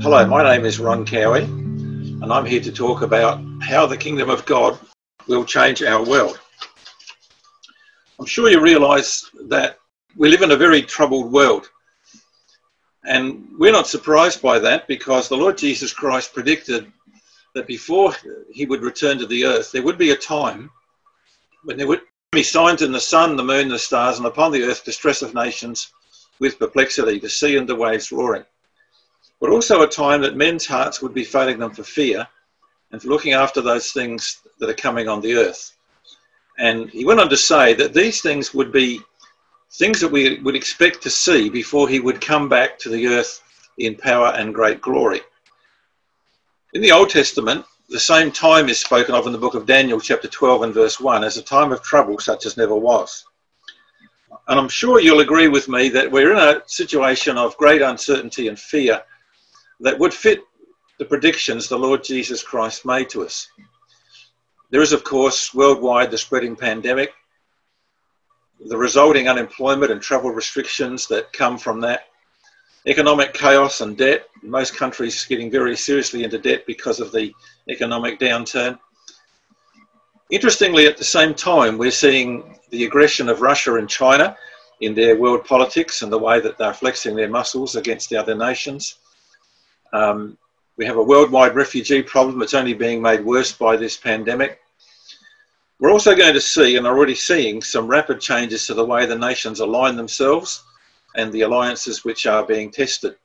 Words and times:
Hello, 0.00 0.24
my 0.24 0.44
name 0.44 0.64
is 0.64 0.78
Ron 0.78 1.04
Cowie, 1.04 1.42
and 1.42 2.32
I'm 2.32 2.46
here 2.46 2.60
to 2.60 2.70
talk 2.70 3.02
about 3.02 3.42
how 3.60 3.84
the 3.84 3.96
kingdom 3.96 4.30
of 4.30 4.46
God 4.46 4.78
will 5.26 5.44
change 5.44 5.82
our 5.82 6.04
world. 6.04 6.38
I'm 8.20 8.24
sure 8.24 8.48
you 8.48 8.60
realise 8.60 9.28
that 9.48 9.78
we 10.16 10.28
live 10.28 10.42
in 10.42 10.52
a 10.52 10.56
very 10.56 10.82
troubled 10.82 11.32
world, 11.32 11.68
and 13.04 13.48
we're 13.58 13.72
not 13.72 13.88
surprised 13.88 14.40
by 14.40 14.60
that 14.60 14.86
because 14.86 15.28
the 15.28 15.36
Lord 15.36 15.58
Jesus 15.58 15.92
Christ 15.92 16.32
predicted 16.32 16.92
that 17.56 17.66
before 17.66 18.14
he 18.52 18.66
would 18.66 18.82
return 18.82 19.18
to 19.18 19.26
the 19.26 19.46
earth, 19.46 19.72
there 19.72 19.82
would 19.82 19.98
be 19.98 20.12
a 20.12 20.16
time 20.16 20.70
when 21.64 21.76
there 21.76 21.88
would 21.88 22.02
be 22.30 22.44
signs 22.44 22.82
in 22.82 22.92
the 22.92 23.00
sun, 23.00 23.34
the 23.34 23.42
moon, 23.42 23.68
the 23.68 23.78
stars, 23.78 24.18
and 24.18 24.28
upon 24.28 24.52
the 24.52 24.62
earth 24.62 24.84
distress 24.84 25.22
of 25.22 25.34
nations 25.34 25.92
with 26.38 26.60
perplexity, 26.60 27.18
the 27.18 27.28
sea 27.28 27.56
and 27.56 27.68
the 27.68 27.74
waves 27.74 28.12
roaring 28.12 28.44
but 29.40 29.50
also 29.50 29.82
a 29.82 29.88
time 29.88 30.20
that 30.22 30.36
men's 30.36 30.66
hearts 30.66 31.00
would 31.00 31.14
be 31.14 31.24
failing 31.24 31.58
them 31.58 31.72
for 31.72 31.84
fear 31.84 32.26
and 32.90 33.00
for 33.00 33.08
looking 33.08 33.32
after 33.32 33.60
those 33.60 33.92
things 33.92 34.40
that 34.58 34.70
are 34.70 34.74
coming 34.74 35.08
on 35.08 35.20
the 35.20 35.34
earth. 35.34 35.76
And 36.58 36.90
he 36.90 37.04
went 37.04 37.20
on 37.20 37.28
to 37.28 37.36
say 37.36 37.74
that 37.74 37.94
these 37.94 38.20
things 38.20 38.52
would 38.52 38.72
be 38.72 39.00
things 39.72 40.00
that 40.00 40.10
we 40.10 40.40
would 40.40 40.56
expect 40.56 41.02
to 41.02 41.10
see 41.10 41.48
before 41.48 41.88
he 41.88 42.00
would 42.00 42.20
come 42.20 42.48
back 42.48 42.78
to 42.80 42.88
the 42.88 43.06
earth 43.06 43.42
in 43.78 43.94
power 43.94 44.28
and 44.36 44.54
great 44.54 44.80
glory. 44.80 45.20
In 46.72 46.82
the 46.82 46.90
Old 46.90 47.10
Testament, 47.10 47.64
the 47.88 48.00
same 48.00 48.32
time 48.32 48.68
is 48.68 48.78
spoken 48.78 49.14
of 49.14 49.26
in 49.26 49.32
the 49.32 49.38
book 49.38 49.54
of 49.54 49.66
Daniel, 49.66 50.00
chapter 50.00 50.28
12 50.28 50.62
and 50.62 50.74
verse 50.74 50.98
1, 51.00 51.24
as 51.24 51.36
a 51.36 51.42
time 51.42 51.72
of 51.72 51.82
trouble 51.82 52.18
such 52.18 52.44
as 52.44 52.56
never 52.56 52.74
was. 52.74 53.24
And 54.48 54.58
I'm 54.58 54.68
sure 54.68 55.00
you'll 55.00 55.20
agree 55.20 55.48
with 55.48 55.68
me 55.68 55.88
that 55.90 56.10
we're 56.10 56.32
in 56.32 56.38
a 56.38 56.62
situation 56.66 57.38
of 57.38 57.56
great 57.56 57.82
uncertainty 57.82 58.48
and 58.48 58.58
fear 58.58 59.02
that 59.80 59.98
would 59.98 60.14
fit 60.14 60.40
the 60.98 61.04
predictions 61.04 61.68
the 61.68 61.78
Lord 61.78 62.02
Jesus 62.02 62.42
Christ 62.42 62.84
made 62.84 63.08
to 63.10 63.24
us. 63.24 63.48
There 64.70 64.82
is, 64.82 64.92
of 64.92 65.04
course, 65.04 65.54
worldwide 65.54 66.10
the 66.10 66.18
spreading 66.18 66.56
pandemic, 66.56 67.12
the 68.66 68.76
resulting 68.76 69.28
unemployment 69.28 69.92
and 69.92 70.02
travel 70.02 70.30
restrictions 70.30 71.06
that 71.06 71.32
come 71.32 71.56
from 71.56 71.80
that, 71.80 72.08
economic 72.86 73.32
chaos 73.34 73.80
and 73.80 73.96
debt, 73.96 74.26
most 74.42 74.76
countries 74.76 75.24
getting 75.24 75.50
very 75.50 75.76
seriously 75.76 76.24
into 76.24 76.38
debt 76.38 76.64
because 76.66 77.00
of 77.00 77.12
the 77.12 77.32
economic 77.68 78.18
downturn. 78.18 78.78
Interestingly, 80.30 80.86
at 80.86 80.96
the 80.96 81.04
same 81.04 81.34
time, 81.34 81.78
we're 81.78 81.90
seeing 81.90 82.58
the 82.70 82.84
aggression 82.84 83.28
of 83.28 83.40
Russia 83.40 83.76
and 83.76 83.88
China 83.88 84.36
in 84.80 84.94
their 84.94 85.16
world 85.16 85.44
politics 85.44 86.02
and 86.02 86.12
the 86.12 86.18
way 86.18 86.40
that 86.40 86.58
they're 86.58 86.74
flexing 86.74 87.16
their 87.16 87.28
muscles 87.28 87.76
against 87.76 88.10
the 88.10 88.16
other 88.16 88.34
nations. 88.34 88.96
Um, 89.92 90.38
we 90.76 90.86
have 90.86 90.96
a 90.96 91.02
worldwide 91.02 91.54
refugee 91.54 92.02
problem 92.02 92.38
that's 92.38 92.54
only 92.54 92.74
being 92.74 93.02
made 93.02 93.24
worse 93.24 93.52
by 93.52 93.76
this 93.76 93.96
pandemic. 93.96 94.60
We're 95.80 95.92
also 95.92 96.16
going 96.16 96.34
to 96.34 96.40
see, 96.40 96.76
and 96.76 96.86
are 96.86 96.96
already 96.96 97.14
seeing, 97.14 97.62
some 97.62 97.86
rapid 97.86 98.20
changes 98.20 98.66
to 98.66 98.74
the 98.74 98.84
way 98.84 99.06
the 99.06 99.18
nations 99.18 99.60
align 99.60 99.96
themselves 99.96 100.62
and 101.14 101.32
the 101.32 101.42
alliances 101.42 102.04
which 102.04 102.26
are 102.26 102.44
being 102.44 102.70
tested. 102.70 103.16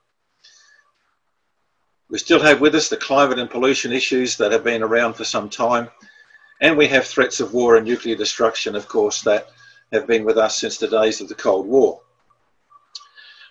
We 2.09 2.19
still 2.19 2.41
have 2.41 2.61
with 2.61 2.75
us 2.75 2.89
the 2.89 2.97
climate 2.97 3.39
and 3.39 3.49
pollution 3.49 3.91
issues 3.91 4.37
that 4.37 4.51
have 4.51 4.63
been 4.63 4.83
around 4.83 5.15
for 5.15 5.23
some 5.23 5.49
time, 5.49 5.89
and 6.61 6.77
we 6.77 6.87
have 6.87 7.05
threats 7.05 7.39
of 7.39 7.53
war 7.53 7.75
and 7.75 7.85
nuclear 7.85 8.15
destruction, 8.15 8.75
of 8.75 8.87
course, 8.87 9.21
that 9.21 9.49
have 9.91 10.05
been 10.05 10.23
with 10.23 10.37
us 10.37 10.59
since 10.59 10.77
the 10.77 10.87
days 10.87 11.21
of 11.21 11.27
the 11.27 11.35
Cold 11.35 11.67
War. 11.67 12.01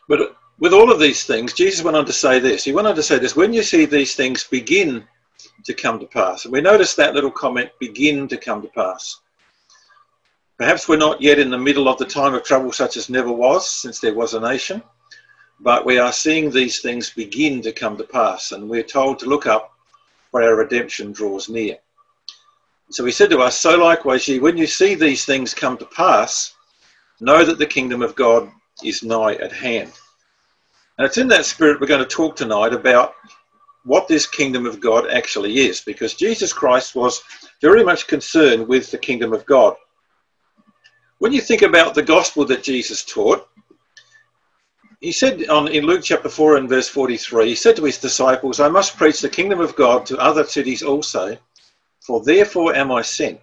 But 0.08 0.36
with 0.62 0.72
all 0.72 0.92
of 0.92 1.00
these 1.00 1.24
things, 1.24 1.52
Jesus 1.52 1.82
went 1.82 1.96
on 1.96 2.06
to 2.06 2.12
say 2.12 2.38
this. 2.38 2.62
He 2.62 2.72
went 2.72 2.86
on 2.86 2.94
to 2.94 3.02
say 3.02 3.18
this 3.18 3.34
when 3.34 3.52
you 3.52 3.64
see 3.64 3.84
these 3.84 4.14
things 4.14 4.44
begin 4.44 5.05
to 5.64 5.74
come 5.74 5.98
to 5.98 6.06
pass, 6.06 6.44
and 6.44 6.52
we 6.52 6.60
notice 6.60 6.94
that 6.94 7.14
little 7.14 7.32
comment 7.32 7.68
begin 7.80 8.28
to 8.28 8.36
come 8.36 8.62
to 8.62 8.68
pass. 8.68 9.22
Perhaps 10.58 10.89
we're 10.89 10.98
not 10.98 11.20
yet 11.20 11.40
in 11.40 11.51
the 11.51 11.58
middle 11.58 11.89
of 11.89 11.98
the 11.98 12.05
time 12.05 12.33
of 12.34 12.45
trouble 12.45 12.70
such 12.70 12.96
as 12.96 13.11
never 13.11 13.33
was 13.33 13.68
since 13.68 13.98
there 13.98 14.14
was 14.14 14.34
a 14.34 14.40
nation, 14.40 14.80
but 15.58 15.84
we 15.84 15.98
are 15.98 16.12
seeing 16.12 16.48
these 16.48 16.78
things 16.78 17.11
begin 17.11 17.61
to 17.62 17.72
come 17.72 17.96
to 17.96 18.05
pass, 18.05 18.52
and 18.52 18.70
we're 18.70 18.84
told 18.84 19.18
to 19.18 19.27
look 19.27 19.48
up 19.48 19.72
for 20.30 20.45
our 20.45 20.55
redemption 20.55 21.11
draws 21.11 21.48
near. 21.48 21.77
So 22.90 23.05
he 23.05 23.11
said 23.11 23.30
to 23.30 23.40
us, 23.40 23.58
So 23.58 23.77
likewise, 23.77 24.28
ye, 24.28 24.39
when 24.39 24.56
you 24.56 24.68
see 24.68 24.95
these 24.95 25.24
things 25.24 25.55
come 25.55 25.77
to 25.78 25.86
pass, 25.86 26.55
know 27.18 27.45
that 27.45 27.58
the 27.58 27.67
kingdom 27.67 28.01
of 28.01 28.14
God 28.14 28.48
is 28.84 29.02
nigh 29.02 29.34
at 29.34 29.51
hand. 29.51 29.92
And 31.02 31.08
it's 31.08 31.18
in 31.18 31.27
that 31.30 31.45
spirit 31.45 31.80
we're 31.80 31.89
going 31.89 31.98
to 31.98 32.08
talk 32.08 32.36
tonight 32.36 32.73
about 32.73 33.17
what 33.83 34.07
this 34.07 34.24
kingdom 34.24 34.67
of 34.67 34.79
God 34.79 35.11
actually 35.11 35.58
is, 35.58 35.80
because 35.80 36.14
Jesus 36.14 36.52
Christ 36.52 36.95
was 36.95 37.24
very 37.61 37.83
much 37.83 38.07
concerned 38.07 38.68
with 38.68 38.89
the 38.92 38.98
kingdom 38.98 39.33
of 39.33 39.45
God. 39.45 39.74
When 41.18 41.33
you 41.33 41.40
think 41.40 41.63
about 41.63 41.96
the 41.96 42.05
gospel 42.05 42.45
that 42.45 42.63
Jesus 42.63 43.05
taught, 43.05 43.48
he 45.01 45.11
said 45.11 45.48
on, 45.48 45.67
in 45.67 45.86
Luke 45.86 46.05
chapter 46.05 46.29
4 46.29 46.58
and 46.58 46.68
verse 46.68 46.89
43, 46.89 47.48
he 47.48 47.57
said 47.57 47.74
to 47.74 47.84
his 47.84 47.98
disciples, 47.98 48.61
I 48.61 48.69
must 48.69 48.96
preach 48.96 49.20
the 49.20 49.29
kingdom 49.29 49.58
of 49.58 49.74
God 49.74 50.07
to 50.07 50.19
other 50.19 50.45
cities 50.45 50.84
also, 50.84 51.36
for 51.98 52.23
therefore 52.23 52.77
am 52.77 52.92
I 52.92 53.02
sent. 53.02 53.40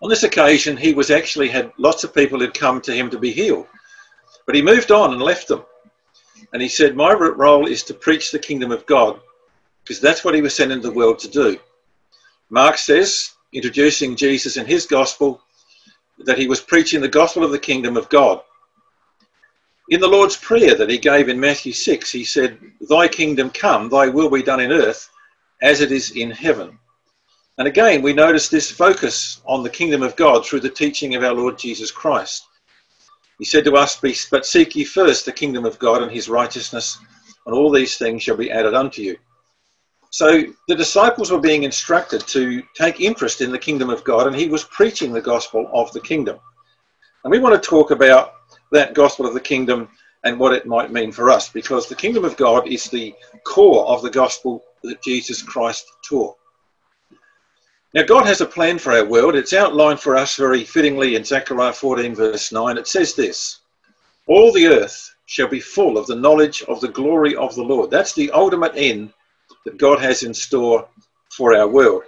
On 0.00 0.08
this 0.08 0.22
occasion, 0.22 0.76
he 0.76 0.94
was 0.94 1.10
actually 1.10 1.48
had 1.48 1.72
lots 1.76 2.04
of 2.04 2.14
people 2.14 2.38
had 2.38 2.54
come 2.54 2.80
to 2.82 2.94
him 2.94 3.10
to 3.10 3.18
be 3.18 3.32
healed, 3.32 3.66
but 4.46 4.54
he 4.54 4.62
moved 4.62 4.92
on 4.92 5.12
and 5.12 5.20
left 5.20 5.48
them. 5.48 5.64
And 6.52 6.62
he 6.62 6.68
said, 6.68 6.96
My 6.96 7.12
role 7.12 7.66
is 7.66 7.82
to 7.84 7.94
preach 7.94 8.30
the 8.30 8.38
kingdom 8.38 8.70
of 8.70 8.86
God, 8.86 9.20
because 9.82 10.00
that's 10.00 10.24
what 10.24 10.34
he 10.34 10.42
was 10.42 10.54
sent 10.54 10.72
into 10.72 10.88
the 10.88 10.94
world 10.94 11.18
to 11.20 11.28
do. 11.28 11.58
Mark 12.50 12.78
says, 12.78 13.32
introducing 13.52 14.16
Jesus 14.16 14.56
and 14.56 14.66
his 14.68 14.86
gospel, 14.86 15.40
that 16.18 16.38
he 16.38 16.46
was 16.46 16.60
preaching 16.60 17.00
the 17.00 17.08
gospel 17.08 17.44
of 17.44 17.50
the 17.50 17.58
kingdom 17.58 17.96
of 17.96 18.08
God. 18.08 18.40
In 19.90 20.00
the 20.00 20.08
Lord's 20.08 20.36
Prayer 20.36 20.74
that 20.74 20.90
he 20.90 20.98
gave 20.98 21.28
in 21.28 21.38
Matthew 21.38 21.72
6, 21.72 22.10
he 22.10 22.24
said, 22.24 22.58
Thy 22.88 23.08
kingdom 23.08 23.50
come, 23.50 23.88
thy 23.88 24.08
will 24.08 24.30
be 24.30 24.42
done 24.42 24.60
in 24.60 24.72
earth 24.72 25.10
as 25.62 25.80
it 25.80 25.92
is 25.92 26.12
in 26.12 26.30
heaven. 26.30 26.78
And 27.58 27.68
again, 27.68 28.02
we 28.02 28.12
notice 28.12 28.48
this 28.48 28.70
focus 28.70 29.40
on 29.46 29.62
the 29.62 29.70
kingdom 29.70 30.02
of 30.02 30.16
God 30.16 30.44
through 30.44 30.60
the 30.60 30.70
teaching 30.70 31.14
of 31.14 31.22
our 31.22 31.34
Lord 31.34 31.58
Jesus 31.58 31.90
Christ. 31.90 32.46
He 33.38 33.44
said 33.44 33.64
to 33.64 33.76
us, 33.76 33.98
But 34.30 34.46
seek 34.46 34.76
ye 34.76 34.84
first 34.84 35.24
the 35.24 35.32
kingdom 35.32 35.64
of 35.64 35.78
God 35.78 36.02
and 36.02 36.10
his 36.10 36.28
righteousness, 36.28 36.98
and 37.46 37.54
all 37.54 37.70
these 37.70 37.96
things 37.96 38.22
shall 38.22 38.36
be 38.36 38.50
added 38.50 38.74
unto 38.74 39.02
you. 39.02 39.16
So 40.10 40.44
the 40.68 40.76
disciples 40.76 41.32
were 41.32 41.40
being 41.40 41.64
instructed 41.64 42.20
to 42.28 42.62
take 42.76 43.00
interest 43.00 43.40
in 43.40 43.50
the 43.50 43.58
kingdom 43.58 43.90
of 43.90 44.04
God, 44.04 44.26
and 44.28 44.36
he 44.36 44.48
was 44.48 44.64
preaching 44.64 45.12
the 45.12 45.20
gospel 45.20 45.68
of 45.72 45.92
the 45.92 46.00
kingdom. 46.00 46.38
And 47.24 47.30
we 47.30 47.40
want 47.40 47.60
to 47.60 47.68
talk 47.68 47.90
about 47.90 48.34
that 48.70 48.94
gospel 48.94 49.26
of 49.26 49.34
the 49.34 49.40
kingdom 49.40 49.88
and 50.22 50.38
what 50.38 50.52
it 50.52 50.66
might 50.66 50.92
mean 50.92 51.10
for 51.10 51.30
us, 51.30 51.48
because 51.48 51.88
the 51.88 51.94
kingdom 51.94 52.24
of 52.24 52.36
God 52.36 52.68
is 52.68 52.84
the 52.84 53.14
core 53.44 53.86
of 53.86 54.02
the 54.02 54.10
gospel 54.10 54.62
that 54.84 55.02
Jesus 55.02 55.42
Christ 55.42 55.84
taught. 56.08 56.36
Now, 57.94 58.02
God 58.02 58.26
has 58.26 58.40
a 58.40 58.46
plan 58.46 58.80
for 58.80 58.92
our 58.92 59.04
world. 59.04 59.36
It's 59.36 59.52
outlined 59.52 60.00
for 60.00 60.16
us 60.16 60.34
very 60.34 60.64
fittingly 60.64 61.14
in 61.14 61.22
Zechariah 61.22 61.72
14, 61.72 62.12
verse 62.12 62.50
9. 62.50 62.76
It 62.76 62.88
says 62.88 63.14
this 63.14 63.60
All 64.26 64.52
the 64.52 64.66
earth 64.66 65.14
shall 65.26 65.46
be 65.46 65.60
full 65.60 65.96
of 65.96 66.08
the 66.08 66.16
knowledge 66.16 66.64
of 66.64 66.80
the 66.80 66.88
glory 66.88 67.36
of 67.36 67.54
the 67.54 67.62
Lord. 67.62 67.92
That's 67.92 68.12
the 68.12 68.32
ultimate 68.32 68.72
end 68.74 69.12
that 69.64 69.78
God 69.78 70.00
has 70.00 70.24
in 70.24 70.34
store 70.34 70.88
for 71.30 71.56
our 71.56 71.68
world. 71.68 72.02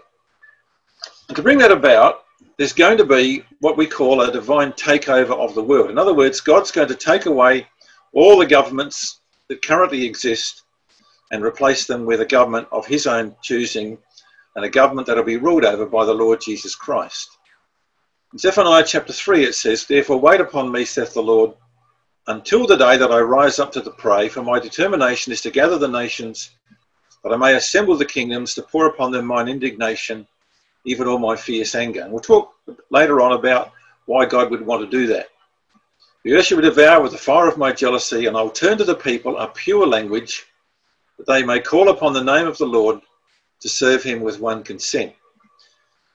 And 1.28 1.36
to 1.36 1.42
bring 1.42 1.58
that 1.58 1.70
about, 1.70 2.24
there's 2.56 2.72
going 2.72 2.98
to 2.98 3.04
be 3.04 3.44
what 3.60 3.76
we 3.76 3.86
call 3.86 4.22
a 4.22 4.32
divine 4.32 4.72
takeover 4.72 5.38
of 5.38 5.54
the 5.54 5.62
world. 5.62 5.90
In 5.90 5.98
other 5.98 6.14
words, 6.14 6.40
God's 6.40 6.72
going 6.72 6.88
to 6.88 6.96
take 6.96 7.26
away 7.26 7.64
all 8.12 8.38
the 8.38 8.46
governments 8.46 9.20
that 9.48 9.64
currently 9.64 10.04
exist 10.04 10.62
and 11.30 11.44
replace 11.44 11.86
them 11.86 12.04
with 12.06 12.22
a 12.22 12.26
government 12.26 12.66
of 12.72 12.86
his 12.86 13.06
own 13.06 13.36
choosing 13.40 13.98
and 14.56 14.64
a 14.64 14.70
government 14.70 15.06
that 15.06 15.16
will 15.16 15.22
be 15.22 15.36
ruled 15.36 15.64
over 15.64 15.84
by 15.84 16.04
the 16.04 16.14
Lord 16.14 16.40
Jesus 16.40 16.74
Christ. 16.74 17.36
In 18.32 18.38
Zephaniah 18.38 18.84
chapter 18.84 19.12
3, 19.12 19.44
it 19.44 19.54
says, 19.54 19.84
Therefore 19.84 20.18
wait 20.18 20.40
upon 20.40 20.72
me, 20.72 20.86
saith 20.86 21.12
the 21.12 21.22
Lord, 21.22 21.52
until 22.26 22.66
the 22.66 22.76
day 22.76 22.96
that 22.96 23.12
I 23.12 23.20
rise 23.20 23.58
up 23.58 23.70
to 23.72 23.82
the 23.82 23.90
prey, 23.90 24.28
for 24.28 24.42
my 24.42 24.58
determination 24.58 25.32
is 25.32 25.42
to 25.42 25.50
gather 25.50 25.78
the 25.78 25.88
nations, 25.88 26.50
that 27.22 27.32
I 27.32 27.36
may 27.36 27.54
assemble 27.54 27.96
the 27.96 28.06
kingdoms, 28.06 28.54
to 28.54 28.62
pour 28.62 28.86
upon 28.86 29.12
them 29.12 29.26
mine 29.26 29.48
indignation, 29.48 30.26
even 30.86 31.06
all 31.06 31.18
my 31.18 31.36
fierce 31.36 31.74
anger. 31.74 32.00
And 32.00 32.10
we'll 32.10 32.20
talk 32.20 32.52
later 32.90 33.20
on 33.20 33.32
about 33.32 33.72
why 34.06 34.24
God 34.24 34.50
would 34.50 34.64
want 34.64 34.82
to 34.82 34.90
do 34.90 35.06
that. 35.08 35.28
The 36.24 36.32
earth 36.32 36.46
shall 36.46 36.58
be 36.58 36.64
devoured 36.64 37.02
with 37.02 37.12
the 37.12 37.18
fire 37.18 37.46
of 37.46 37.58
my 37.58 37.72
jealousy, 37.72 38.24
and 38.24 38.36
I'll 38.36 38.50
turn 38.50 38.78
to 38.78 38.84
the 38.84 38.96
people 38.96 39.36
a 39.36 39.48
pure 39.48 39.86
language, 39.86 40.46
that 41.18 41.26
they 41.26 41.44
may 41.44 41.60
call 41.60 41.90
upon 41.90 42.14
the 42.14 42.24
name 42.24 42.46
of 42.46 42.56
the 42.56 42.66
Lord 42.66 43.00
to 43.60 43.68
serve 43.68 44.02
him 44.02 44.20
with 44.20 44.40
one 44.40 44.62
consent. 44.62 45.12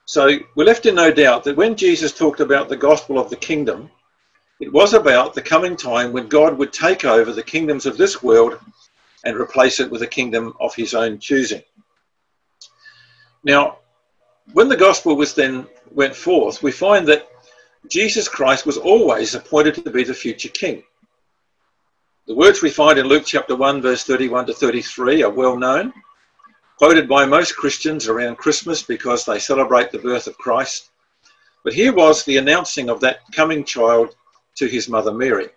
So 0.05 0.39
we're 0.55 0.65
left 0.65 0.85
in 0.85 0.95
no 0.95 1.11
doubt 1.11 1.43
that 1.45 1.55
when 1.55 1.75
Jesus 1.75 2.11
talked 2.11 2.39
about 2.39 2.69
the 2.69 2.77
gospel 2.77 3.17
of 3.17 3.29
the 3.29 3.35
kingdom, 3.35 3.89
it 4.59 4.71
was 4.71 4.93
about 4.93 5.33
the 5.33 5.41
coming 5.41 5.75
time 5.75 6.11
when 6.11 6.27
God 6.27 6.57
would 6.57 6.73
take 6.73 7.05
over 7.05 7.31
the 7.31 7.43
kingdoms 7.43 7.85
of 7.85 7.97
this 7.97 8.21
world 8.21 8.59
and 9.23 9.37
replace 9.37 9.79
it 9.79 9.89
with 9.89 10.01
a 10.01 10.07
kingdom 10.07 10.53
of 10.59 10.75
his 10.75 10.93
own 10.93 11.17
choosing. 11.19 11.63
Now, 13.43 13.77
when 14.53 14.69
the 14.69 14.77
gospel 14.77 15.15
was 15.15 15.33
then 15.33 15.67
went 15.91 16.15
forth, 16.15 16.61
we 16.61 16.71
find 16.71 17.07
that 17.07 17.27
Jesus 17.89 18.27
Christ 18.27 18.65
was 18.65 18.77
always 18.77 19.33
appointed 19.33 19.75
to 19.75 19.89
be 19.89 20.03
the 20.03 20.13
future 20.13 20.49
king. 20.49 20.83
The 22.27 22.35
words 22.35 22.61
we 22.61 22.69
find 22.69 22.99
in 22.99 23.07
Luke 23.07 23.23
chapter 23.25 23.55
1, 23.55 23.81
verse 23.81 24.03
31 24.03 24.45
to 24.47 24.53
33 24.53 25.23
are 25.23 25.29
well 25.29 25.57
known, 25.57 25.91
quoted 26.81 27.07
by 27.07 27.27
most 27.27 27.55
Christians 27.55 28.07
around 28.07 28.39
Christmas 28.39 28.81
because 28.81 29.23
they 29.23 29.37
celebrate 29.37 29.91
the 29.91 29.99
birth 29.99 30.25
of 30.25 30.35
Christ. 30.39 30.89
But 31.63 31.73
here 31.73 31.93
was 31.93 32.25
the 32.25 32.37
announcing 32.37 32.89
of 32.89 32.99
that 33.01 33.19
coming 33.33 33.63
child 33.63 34.15
to 34.55 34.65
his 34.65 34.89
mother 34.89 35.13
Mary. 35.13 35.47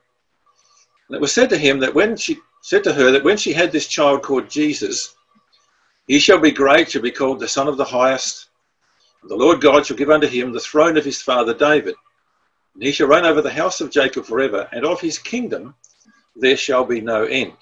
And 1.09 1.17
it 1.17 1.23
was 1.23 1.33
said 1.33 1.49
to 1.49 1.57
him 1.57 1.79
that 1.79 1.95
when 1.95 2.15
she 2.19 2.37
said 2.61 2.85
to 2.85 2.93
her 2.93 3.11
that 3.11 3.25
when 3.25 3.39
she 3.39 3.55
had 3.55 3.73
this 3.73 3.87
child 3.87 4.23
called 4.23 4.51
Jesus, 4.51 5.17
he 6.07 6.19
shall 6.19 6.39
be 6.39 6.51
great, 6.51 6.91
shall 6.91 7.01
be 7.01 7.11
called 7.11 7.41
the 7.41 7.49
Son 7.49 7.69
of 7.69 7.79
the 7.79 7.87
Highest. 7.87 8.49
And 9.23 9.31
the 9.31 9.37
Lord 9.37 9.63
God 9.63 9.87
shall 9.87 9.97
give 9.97 10.11
unto 10.11 10.27
him 10.27 10.53
the 10.53 10.61
throne 10.61 10.99
of 10.99 11.07
his 11.07 11.23
father 11.23 11.55
David. 11.55 11.95
And 12.75 12.83
he 12.83 12.93
shall 12.93 13.09
reign 13.09 13.25
over 13.25 13.41
the 13.41 13.51
house 13.51 13.81
of 13.81 13.91
Jacob 13.91 14.27
forever, 14.27 14.69
and 14.73 14.85
of 14.85 15.01
his 15.01 15.19
kingdom 15.19 15.75
there 16.37 16.59
shall 16.59 16.85
be 16.85 17.01
no 17.01 17.25
end. 17.25 17.55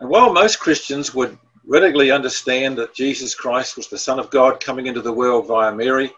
And 0.00 0.08
while 0.08 0.32
most 0.32 0.58
Christians 0.58 1.14
would 1.14 1.36
readily 1.66 2.10
understand 2.10 2.78
that 2.78 2.94
Jesus 2.94 3.34
Christ 3.34 3.76
was 3.76 3.88
the 3.88 3.98
Son 3.98 4.18
of 4.18 4.30
God 4.30 4.60
coming 4.60 4.86
into 4.86 5.02
the 5.02 5.12
world 5.12 5.46
via 5.46 5.72
Mary, 5.72 6.12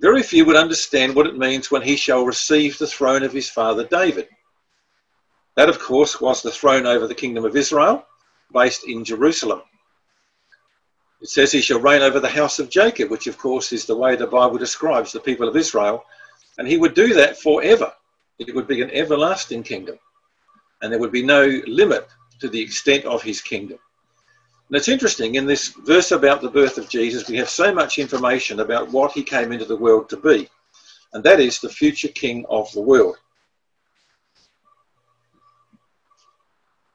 very 0.00 0.22
few 0.22 0.44
would 0.44 0.56
understand 0.56 1.14
what 1.14 1.28
it 1.28 1.38
means 1.38 1.70
when 1.70 1.82
he 1.82 1.94
shall 1.94 2.26
receive 2.26 2.76
the 2.76 2.88
throne 2.88 3.22
of 3.22 3.32
his 3.32 3.48
father 3.48 3.84
David. 3.84 4.28
That, 5.54 5.68
of 5.68 5.78
course, 5.78 6.20
was 6.20 6.42
the 6.42 6.50
throne 6.50 6.86
over 6.86 7.06
the 7.06 7.14
kingdom 7.14 7.44
of 7.44 7.54
Israel, 7.54 8.04
based 8.52 8.88
in 8.88 9.04
Jerusalem. 9.04 9.62
It 11.20 11.28
says 11.28 11.52
he 11.52 11.60
shall 11.60 11.78
reign 11.78 12.02
over 12.02 12.18
the 12.18 12.28
house 12.28 12.58
of 12.58 12.68
Jacob, 12.68 13.10
which, 13.10 13.28
of 13.28 13.38
course, 13.38 13.72
is 13.72 13.84
the 13.84 13.96
way 13.96 14.16
the 14.16 14.26
Bible 14.26 14.58
describes 14.58 15.12
the 15.12 15.20
people 15.20 15.46
of 15.46 15.56
Israel. 15.56 16.04
And 16.58 16.66
he 16.66 16.78
would 16.78 16.94
do 16.94 17.14
that 17.14 17.38
forever. 17.38 17.92
It 18.40 18.52
would 18.56 18.66
be 18.66 18.82
an 18.82 18.90
everlasting 18.90 19.62
kingdom. 19.62 20.00
And 20.80 20.90
there 20.90 20.98
would 20.98 21.12
be 21.12 21.24
no 21.24 21.60
limit 21.68 22.08
to 22.40 22.48
the 22.48 22.60
extent 22.60 23.04
of 23.04 23.22
his 23.22 23.40
kingdom. 23.40 23.78
And 24.72 24.78
it's 24.78 24.88
interesting, 24.88 25.34
in 25.34 25.44
this 25.44 25.68
verse 25.68 26.12
about 26.12 26.40
the 26.40 26.48
birth 26.48 26.78
of 26.78 26.88
Jesus, 26.88 27.28
we 27.28 27.36
have 27.36 27.50
so 27.50 27.74
much 27.74 27.98
information 27.98 28.60
about 28.60 28.90
what 28.90 29.12
he 29.12 29.22
came 29.22 29.52
into 29.52 29.66
the 29.66 29.76
world 29.76 30.08
to 30.08 30.16
be. 30.16 30.48
And 31.12 31.22
that 31.24 31.40
is 31.40 31.60
the 31.60 31.68
future 31.68 32.08
king 32.08 32.46
of 32.48 32.72
the 32.72 32.80
world. 32.80 33.16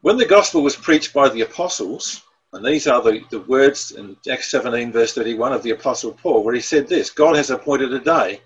When 0.01 0.17
the 0.17 0.25
gospel 0.25 0.63
was 0.63 0.75
preached 0.75 1.13
by 1.13 1.29
the 1.29 1.41
apostles, 1.41 2.23
and 2.51 2.65
these 2.65 2.87
are 2.87 2.99
the, 2.99 3.23
the 3.29 3.41
words 3.41 3.91
in 3.91 4.17
Acts 4.27 4.49
17, 4.49 4.91
verse 4.91 5.13
31 5.13 5.53
of 5.53 5.61
the 5.61 5.69
Apostle 5.69 6.13
Paul, 6.13 6.43
where 6.43 6.55
he 6.55 6.61
said 6.61 6.87
this 6.87 7.11
God 7.11 7.35
has 7.35 7.51
appointed 7.51 7.93
a 7.93 7.99
day 7.99 8.41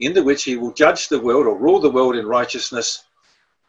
into 0.00 0.24
which 0.24 0.44
he 0.44 0.56
will 0.56 0.72
judge 0.72 1.10
the 1.10 1.20
world 1.20 1.46
or 1.46 1.58
rule 1.58 1.78
the 1.78 1.90
world 1.90 2.16
in 2.16 2.26
righteousness 2.26 3.04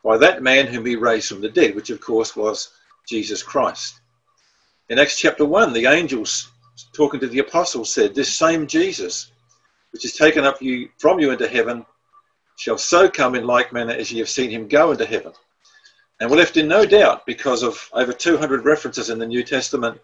by 0.02 0.16
that 0.18 0.42
man 0.42 0.66
whom 0.66 0.86
he 0.86 0.96
raised 0.96 1.28
from 1.28 1.42
the 1.42 1.50
dead, 1.50 1.76
which 1.76 1.90
of 1.90 2.00
course 2.00 2.38
was 2.38 2.70
Jesus 3.06 3.44
Christ. 3.44 4.00
In 4.90 5.00
Acts 5.00 5.20
chapter 5.20 5.44
1, 5.44 5.74
the 5.74 5.86
angels 5.86 6.50
talking 6.94 7.20
to 7.20 7.28
the 7.28 7.40
apostles 7.40 7.92
said, 7.94 8.16
This 8.16 8.34
same 8.34 8.68
Jesus, 8.68 9.32
which 9.92 10.06
is 10.06 10.14
taken 10.16 10.46
up 10.46 10.62
you 10.62 10.88
from 10.98 11.20
you 11.20 11.32
into 11.32 11.46
heaven, 11.46 11.86
shall 12.56 12.78
so 12.78 13.10
come 13.10 13.36
in 13.36 13.46
like 13.46 13.74
manner 13.74 13.92
as 13.92 14.14
ye 14.14 14.20
have 14.20 14.30
seen 14.30 14.50
him 14.50 14.70
go 14.70 14.92
into 14.92 15.06
heaven. 15.06 15.34
And 16.22 16.32
we're 16.32 16.38
left 16.38 16.56
in 16.56 16.70
no 16.70 16.86
doubt 16.86 17.26
because 17.26 17.64
of 17.64 17.90
over 17.92 18.14
200 18.14 18.64
references 18.64 19.10
in 19.10 19.20
the 19.20 19.28
New 19.28 19.44
Testament 19.44 20.00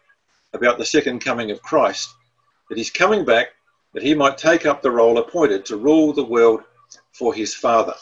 about 0.52 0.78
the 0.78 0.86
second 0.86 1.20
coming 1.20 1.50
of 1.50 1.62
Christ, 1.62 2.14
that 2.68 2.78
he's 2.78 2.92
coming 2.92 3.24
back 3.24 3.54
that 3.94 4.04
he 4.04 4.14
might 4.14 4.38
take 4.38 4.66
up 4.66 4.82
the 4.82 4.92
role 4.92 5.18
appointed 5.18 5.66
to 5.66 5.78
rule 5.78 6.12
the 6.12 6.26
world 6.26 6.62
for 7.14 7.34
his 7.34 7.56
Father, 7.56 7.96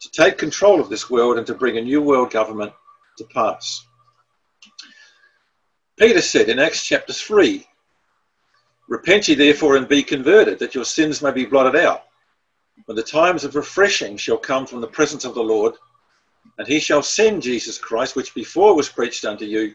to 0.00 0.10
take 0.10 0.36
control 0.36 0.80
of 0.80 0.90
this 0.90 1.08
world 1.08 1.38
and 1.38 1.46
to 1.46 1.54
bring 1.54 1.78
a 1.78 1.80
new 1.80 2.02
world 2.02 2.32
government 2.32 2.72
to 3.18 3.24
pass. 3.26 3.84
Peter 5.98 6.22
said 6.22 6.48
in 6.48 6.60
Acts 6.60 6.84
chapter 6.84 7.12
3 7.12 7.66
Repent 8.88 9.28
ye 9.28 9.34
therefore 9.34 9.76
and 9.76 9.88
be 9.88 10.02
converted, 10.02 10.58
that 10.60 10.74
your 10.74 10.84
sins 10.84 11.20
may 11.20 11.32
be 11.32 11.44
blotted 11.44 11.76
out, 11.76 12.04
when 12.86 12.96
the 12.96 13.02
times 13.02 13.42
of 13.42 13.56
refreshing 13.56 14.16
shall 14.16 14.38
come 14.38 14.64
from 14.64 14.80
the 14.80 14.86
presence 14.86 15.24
of 15.24 15.34
the 15.34 15.42
Lord 15.42 15.74
and 16.56 16.66
he 16.66 16.78
shall 16.78 17.02
send 17.02 17.42
Jesus 17.42 17.78
Christ, 17.78 18.14
which 18.14 18.34
before 18.34 18.74
was 18.74 18.88
preached 18.88 19.24
unto 19.24 19.44
you, 19.44 19.74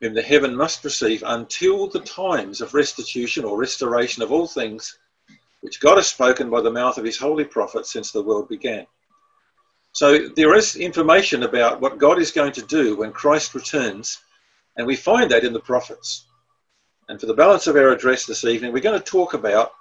whom 0.00 0.14
the 0.14 0.22
heaven 0.22 0.54
must 0.54 0.84
receive 0.84 1.22
until 1.26 1.88
the 1.88 2.00
times 2.00 2.60
of 2.60 2.72
restitution 2.72 3.44
or 3.44 3.58
restoration 3.58 4.22
of 4.22 4.32
all 4.32 4.46
things, 4.46 4.98
which 5.62 5.80
God 5.80 5.96
has 5.96 6.06
spoken 6.06 6.48
by 6.48 6.60
the 6.60 6.70
mouth 6.70 6.96
of 6.96 7.04
his 7.04 7.18
holy 7.18 7.44
prophets 7.44 7.92
since 7.92 8.12
the 8.12 8.22
world 8.22 8.48
began. 8.48 8.86
So 9.92 10.28
there 10.28 10.54
is 10.54 10.76
information 10.76 11.42
about 11.42 11.80
what 11.80 11.98
God 11.98 12.18
is 12.18 12.30
going 12.30 12.52
to 12.52 12.62
do 12.62 12.96
when 12.96 13.12
Christ 13.12 13.54
returns, 13.54 14.20
and 14.76 14.86
we 14.86 14.96
find 14.96 15.30
that 15.30 15.44
in 15.44 15.52
the 15.52 15.60
prophets. 15.60 16.26
And 17.08 17.20
for 17.20 17.26
the 17.26 17.34
balance 17.34 17.66
of 17.66 17.76
our 17.76 17.90
address 17.90 18.26
this 18.26 18.44
evening, 18.44 18.72
we're 18.72 18.80
going 18.80 18.98
to 18.98 19.04
talk 19.04 19.34
about 19.34 19.72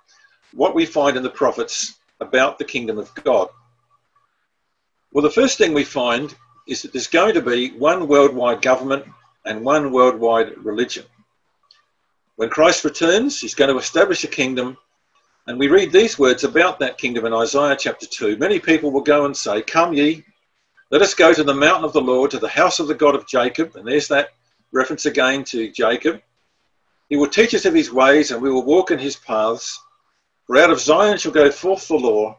what 0.54 0.76
we 0.76 0.86
find 0.86 1.18
in 1.18 1.24
the 1.24 1.30
prophets 1.30 1.96
about 2.20 2.58
the 2.58 2.66
kingdom 2.66 2.98
of 2.98 3.14
God. 3.24 3.50
Well, 5.12 5.24
the 5.24 5.32
first 5.32 5.58
thing 5.58 5.74
we 5.74 5.84
find 5.84 6.36
is 6.68 6.82
that 6.82 6.94
there's 6.94 7.08
going 7.08 7.34
to 7.36 7.42
be 7.42 7.72
one 7.72 8.08
worldwide 8.08 8.62
government 8.62 9.06
and 9.46 9.64
one 9.64 9.92
worldwide 9.92 10.58
religion. 10.58 11.06
When 12.36 12.50
Christ 12.50 12.84
returns, 12.84 13.40
he's 13.40 13.56
going 13.56 13.70
to 13.70 13.78
establish 13.78 14.24
a 14.24 14.28
kingdom. 14.28 14.78
And 15.46 15.60
we 15.60 15.68
read 15.68 15.92
these 15.92 16.18
words 16.18 16.44
about 16.44 16.80
that 16.80 16.98
kingdom 16.98 17.26
in 17.26 17.34
Isaiah 17.34 17.78
chapter 17.78 18.06
2. 18.06 18.38
Many 18.38 18.60
people 18.60 18.92
will 18.92 19.02
go 19.02 19.26
and 19.26 19.36
say, 19.36 19.62
Come 19.62 19.94
ye, 19.94 20.24
let 20.90 21.02
us 21.02 21.14
go 21.14 21.34
to 21.34 21.44
the 21.44 21.54
mountain 21.54 21.86
of 21.86 21.94
the 21.94 22.02
Lord, 22.02 22.32
to 22.32 22.40
the 22.40 22.48
house 22.48 22.80
of 22.80 22.88
the 22.88 22.96
God 22.96 23.16
of 23.16 23.28
Jacob. 23.28 23.76
And 23.76 23.88
there's 23.88 24.08
that 24.08 24.30
reference 24.74 25.06
again 25.06 25.44
to 25.46 25.72
Jacob. 25.72 26.22
He 27.08 27.16
will 27.16 27.30
teach 27.30 27.54
us 27.54 27.66
of 27.66 27.74
his 27.74 27.92
ways, 27.92 28.32
and 28.32 28.42
we 28.42 28.52
will 28.52 28.66
walk 28.66 28.92
in 28.92 29.00
his 29.00 29.16
paths. 29.16 29.80
For 30.48 30.58
out 30.58 30.72
of 30.72 30.80
Zion 30.82 31.18
shall 31.18 31.32
go 31.32 31.52
forth 31.52 31.88
the 31.88 31.96
law 31.96 32.38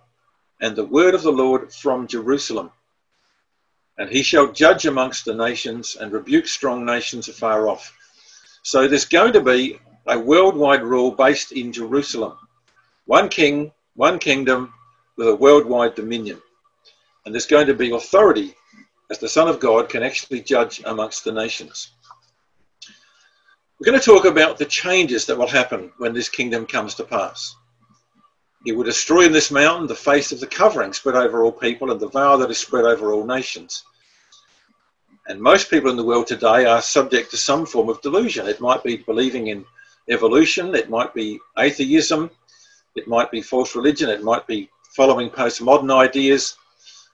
and 0.60 0.76
the 0.76 0.84
word 0.84 1.14
of 1.14 1.22
the 1.22 1.32
Lord 1.32 1.72
from 1.72 2.06
Jerusalem. 2.06 2.70
And 3.96 4.10
he 4.10 4.22
shall 4.22 4.52
judge 4.52 4.86
amongst 4.86 5.24
the 5.24 5.34
nations 5.34 5.96
and 5.98 6.12
rebuke 6.12 6.48
strong 6.48 6.84
nations 6.84 7.28
afar 7.28 7.68
off. 7.68 7.96
So 8.62 8.88
there's 8.88 9.04
going 9.04 9.32
to 9.34 9.40
be 9.40 9.78
a 10.06 10.18
worldwide 10.18 10.82
rule 10.82 11.12
based 11.12 11.52
in 11.52 11.72
Jerusalem. 11.72 12.36
One 13.06 13.28
king, 13.28 13.72
one 13.94 14.18
kingdom 14.18 14.74
with 15.16 15.28
a 15.28 15.36
worldwide 15.36 15.94
dominion. 15.94 16.42
And 17.24 17.32
there's 17.32 17.46
going 17.46 17.68
to 17.68 17.74
be 17.74 17.92
authority 17.92 18.54
as 19.10 19.18
the 19.18 19.28
Son 19.28 19.48
of 19.48 19.60
God 19.60 19.88
can 19.88 20.02
actually 20.02 20.40
judge 20.40 20.82
amongst 20.84 21.24
the 21.24 21.32
nations. 21.32 21.93
We're 23.84 23.92
going 23.92 24.00
to 24.00 24.12
talk 24.12 24.24
about 24.24 24.56
the 24.56 24.64
changes 24.64 25.26
that 25.26 25.36
will 25.36 25.46
happen 25.46 25.92
when 25.98 26.14
this 26.14 26.30
kingdom 26.30 26.64
comes 26.64 26.94
to 26.94 27.04
pass. 27.04 27.54
He 28.64 28.72
will 28.72 28.82
destroy 28.82 29.26
in 29.26 29.32
this 29.32 29.50
mountain 29.50 29.86
the 29.86 29.94
face 29.94 30.32
of 30.32 30.40
the 30.40 30.46
covering 30.46 30.94
spread 30.94 31.16
over 31.16 31.44
all 31.44 31.52
people 31.52 31.90
and 31.90 32.00
the 32.00 32.08
veil 32.08 32.38
that 32.38 32.50
is 32.50 32.56
spread 32.56 32.86
over 32.86 33.12
all 33.12 33.26
nations. 33.26 33.84
And 35.28 35.38
most 35.38 35.68
people 35.68 35.90
in 35.90 35.98
the 35.98 36.04
world 36.04 36.26
today 36.26 36.64
are 36.64 36.80
subject 36.80 37.30
to 37.32 37.36
some 37.36 37.66
form 37.66 37.90
of 37.90 38.00
delusion. 38.00 38.46
It 38.46 38.58
might 38.58 38.82
be 38.82 38.96
believing 38.96 39.48
in 39.48 39.66
evolution, 40.08 40.74
it 40.74 40.88
might 40.88 41.12
be 41.12 41.38
atheism, 41.58 42.30
it 42.96 43.06
might 43.06 43.30
be 43.30 43.42
false 43.42 43.76
religion, 43.76 44.08
it 44.08 44.22
might 44.22 44.46
be 44.46 44.70
following 44.96 45.28
postmodern 45.28 45.94
ideas. 45.94 46.56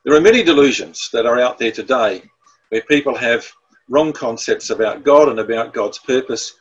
There 0.05 0.15
are 0.15 0.21
many 0.21 0.45
delusions 0.45 1.11
that 1.13 1.27
are 1.27 1.41
out 1.41 1.59
there 1.59 1.73
today 1.73 2.23
where 2.69 2.83
people 2.83 3.17
have 3.17 3.45
wrong 3.89 4.13
concepts 4.13 4.71
about 4.71 5.03
God 5.03 5.29
and 5.29 5.41
about 5.41 5.75
God's 5.75 5.99
purpose. 5.99 6.60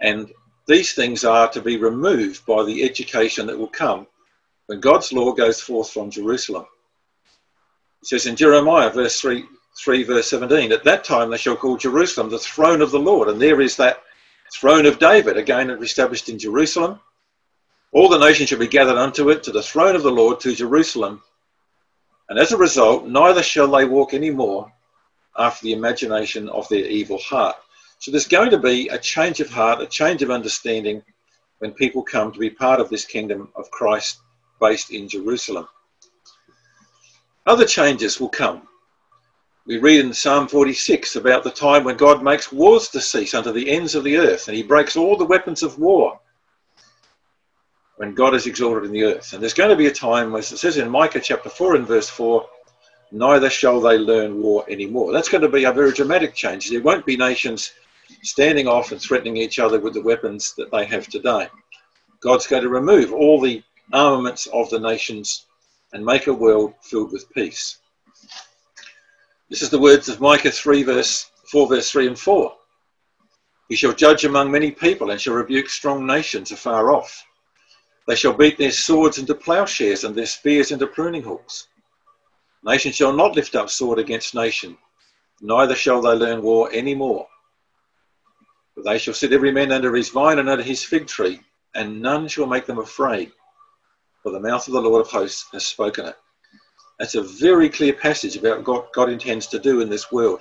And 0.00 0.32
these 0.66 0.92
things 0.92 1.24
are 1.24 1.48
to 1.50 1.60
be 1.60 1.76
removed 1.76 2.46
by 2.46 2.64
the 2.64 2.82
education 2.84 3.46
that 3.46 3.58
will 3.58 3.68
come 3.68 4.06
when 4.66 4.80
God's 4.80 5.12
law 5.12 5.32
goes 5.32 5.60
forth 5.60 5.90
from 5.90 6.10
Jerusalem. 6.10 6.66
It 8.02 8.06
says 8.06 8.26
in 8.26 8.36
Jeremiah 8.36 8.90
verse 8.90 9.20
3, 9.20 9.44
3 9.78 10.02
verse 10.04 10.30
17, 10.30 10.72
at 10.72 10.84
that 10.84 11.04
time 11.04 11.30
they 11.30 11.36
shall 11.36 11.56
call 11.56 11.76
Jerusalem 11.76 12.30
the 12.30 12.38
throne 12.38 12.80
of 12.80 12.90
the 12.90 12.98
Lord, 12.98 13.28
and 13.28 13.40
there 13.40 13.60
is 13.60 13.76
that 13.76 14.02
throne 14.52 14.86
of 14.86 14.98
David, 14.98 15.36
again 15.36 15.70
established 15.70 16.28
in 16.28 16.38
Jerusalem. 16.38 17.00
All 17.92 18.08
the 18.08 18.18
nations 18.18 18.48
shall 18.48 18.58
be 18.58 18.68
gathered 18.68 18.96
unto 18.96 19.30
it, 19.30 19.42
to 19.44 19.52
the 19.52 19.62
throne 19.62 19.96
of 19.96 20.02
the 20.02 20.10
Lord, 20.10 20.40
to 20.40 20.54
Jerusalem. 20.54 21.22
And 22.28 22.38
as 22.38 22.52
a 22.52 22.56
result, 22.56 23.06
neither 23.06 23.42
shall 23.42 23.68
they 23.68 23.84
walk 23.84 24.14
any 24.14 24.30
more 24.30 24.72
after 25.36 25.64
the 25.64 25.72
imagination 25.72 26.48
of 26.48 26.68
their 26.68 26.84
evil 26.84 27.18
heart. 27.18 27.56
So 28.00 28.10
there's 28.10 28.26
going 28.26 28.50
to 28.50 28.58
be 28.58 28.88
a 28.88 28.96
change 28.98 29.40
of 29.40 29.50
heart, 29.50 29.82
a 29.82 29.86
change 29.86 30.22
of 30.22 30.30
understanding 30.30 31.02
when 31.58 31.72
people 31.72 32.02
come 32.02 32.32
to 32.32 32.38
be 32.38 32.48
part 32.48 32.80
of 32.80 32.88
this 32.88 33.04
kingdom 33.04 33.50
of 33.54 33.70
Christ 33.70 34.20
based 34.58 34.90
in 34.90 35.06
Jerusalem. 35.06 35.68
Other 37.46 37.66
changes 37.66 38.18
will 38.18 38.30
come. 38.30 38.62
we 39.66 39.76
read 39.76 40.02
in 40.02 40.14
Psalm 40.14 40.48
46 40.48 41.16
about 41.16 41.44
the 41.44 41.50
time 41.50 41.84
when 41.84 41.98
God 41.98 42.22
makes 42.22 42.50
wars 42.50 42.88
to 42.88 43.02
cease 43.02 43.34
unto 43.34 43.52
the 43.52 43.68
ends 43.68 43.94
of 43.94 44.04
the 44.04 44.16
earth, 44.16 44.48
and 44.48 44.56
he 44.56 44.62
breaks 44.62 44.96
all 44.96 45.14
the 45.14 45.26
weapons 45.26 45.62
of 45.62 45.78
war 45.78 46.18
when 47.96 48.14
God 48.14 48.34
is 48.34 48.46
exalted 48.46 48.84
in 48.84 48.92
the 48.92 49.04
earth. 49.04 49.34
And 49.34 49.42
there's 49.42 49.52
going 49.52 49.68
to 49.68 49.76
be 49.76 49.88
a 49.88 49.92
time, 49.92 50.34
as 50.34 50.50
it 50.50 50.56
says 50.56 50.78
in 50.78 50.88
Micah 50.88 51.20
chapter 51.20 51.50
4 51.50 51.76
and 51.76 51.86
verse 51.86 52.08
4, 52.08 52.48
neither 53.12 53.50
shall 53.50 53.78
they 53.78 53.98
learn 53.98 54.40
war 54.40 54.64
anymore. 54.70 55.12
That's 55.12 55.28
going 55.28 55.42
to 55.42 55.50
be 55.50 55.64
a 55.64 55.72
very 55.72 55.92
dramatic 55.92 56.34
change. 56.34 56.70
There 56.70 56.80
won't 56.80 57.04
be 57.04 57.18
nations 57.18 57.72
standing 58.22 58.68
off 58.68 58.92
and 58.92 59.00
threatening 59.00 59.36
each 59.36 59.58
other 59.58 59.80
with 59.80 59.94
the 59.94 60.02
weapons 60.02 60.54
that 60.56 60.70
they 60.70 60.84
have 60.84 61.06
today. 61.08 61.48
God's 62.20 62.46
going 62.46 62.62
to 62.62 62.68
remove 62.68 63.12
all 63.12 63.40
the 63.40 63.62
armaments 63.92 64.46
of 64.48 64.70
the 64.70 64.78
nations 64.78 65.46
and 65.92 66.04
make 66.04 66.26
a 66.26 66.32
world 66.32 66.74
filled 66.82 67.12
with 67.12 67.32
peace. 67.32 67.78
This 69.48 69.62
is 69.62 69.70
the 69.70 69.78
words 69.78 70.08
of 70.08 70.20
Micah 70.20 70.50
3 70.50 70.82
verse 70.84 71.30
4 71.50 71.68
verse 71.68 71.90
3 71.90 72.08
and 72.08 72.18
4. 72.18 72.54
He 73.68 73.76
shall 73.76 73.92
judge 73.92 74.24
among 74.24 74.50
many 74.50 74.70
people 74.70 75.10
and 75.10 75.20
shall 75.20 75.34
rebuke 75.34 75.68
strong 75.68 76.06
nations 76.06 76.52
afar 76.52 76.92
off. 76.92 77.24
They 78.06 78.16
shall 78.16 78.32
beat 78.32 78.58
their 78.58 78.72
swords 78.72 79.18
into 79.18 79.34
plowshares 79.34 80.04
and 80.04 80.14
their 80.14 80.26
spears 80.26 80.72
into 80.72 80.86
pruning 80.86 81.22
hooks. 81.22 81.68
Nation 82.64 82.92
shall 82.92 83.12
not 83.12 83.36
lift 83.36 83.54
up 83.54 83.70
sword 83.70 83.98
against 83.98 84.34
nation, 84.34 84.76
neither 85.40 85.74
shall 85.74 86.02
they 86.02 86.12
learn 86.12 86.42
war 86.42 86.68
any 86.72 86.94
more. 86.94 87.26
They 88.84 88.98
shall 88.98 89.14
sit 89.14 89.32
every 89.32 89.52
man 89.52 89.72
under 89.72 89.94
his 89.94 90.08
vine 90.08 90.38
and 90.38 90.48
under 90.48 90.62
his 90.62 90.82
fig 90.82 91.06
tree, 91.06 91.40
and 91.74 92.00
none 92.00 92.28
shall 92.28 92.46
make 92.46 92.66
them 92.66 92.78
afraid, 92.78 93.32
for 94.22 94.32
the 94.32 94.40
mouth 94.40 94.66
of 94.66 94.74
the 94.74 94.80
Lord 94.80 95.02
of 95.02 95.10
hosts 95.10 95.46
has 95.52 95.66
spoken 95.66 96.06
it. 96.06 96.16
That's 96.98 97.14
a 97.14 97.22
very 97.22 97.68
clear 97.68 97.92
passage 97.92 98.36
about 98.36 98.66
what 98.66 98.92
God 98.92 99.08
intends 99.08 99.46
to 99.48 99.58
do 99.58 99.80
in 99.80 99.88
this 99.88 100.12
world. 100.12 100.40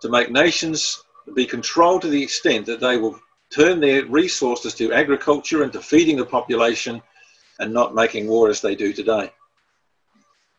To 0.00 0.08
make 0.08 0.30
nations 0.30 1.02
be 1.34 1.46
controlled 1.46 2.02
to 2.02 2.08
the 2.08 2.22
extent 2.22 2.66
that 2.66 2.80
they 2.80 2.96
will 2.96 3.20
turn 3.50 3.80
their 3.80 4.04
resources 4.06 4.74
to 4.74 4.92
agriculture 4.92 5.62
and 5.62 5.72
to 5.72 5.80
feeding 5.80 6.16
the 6.16 6.26
population 6.26 7.00
and 7.60 7.72
not 7.72 7.94
making 7.94 8.26
war 8.26 8.48
as 8.48 8.60
they 8.60 8.74
do 8.74 8.92
today. 8.92 9.30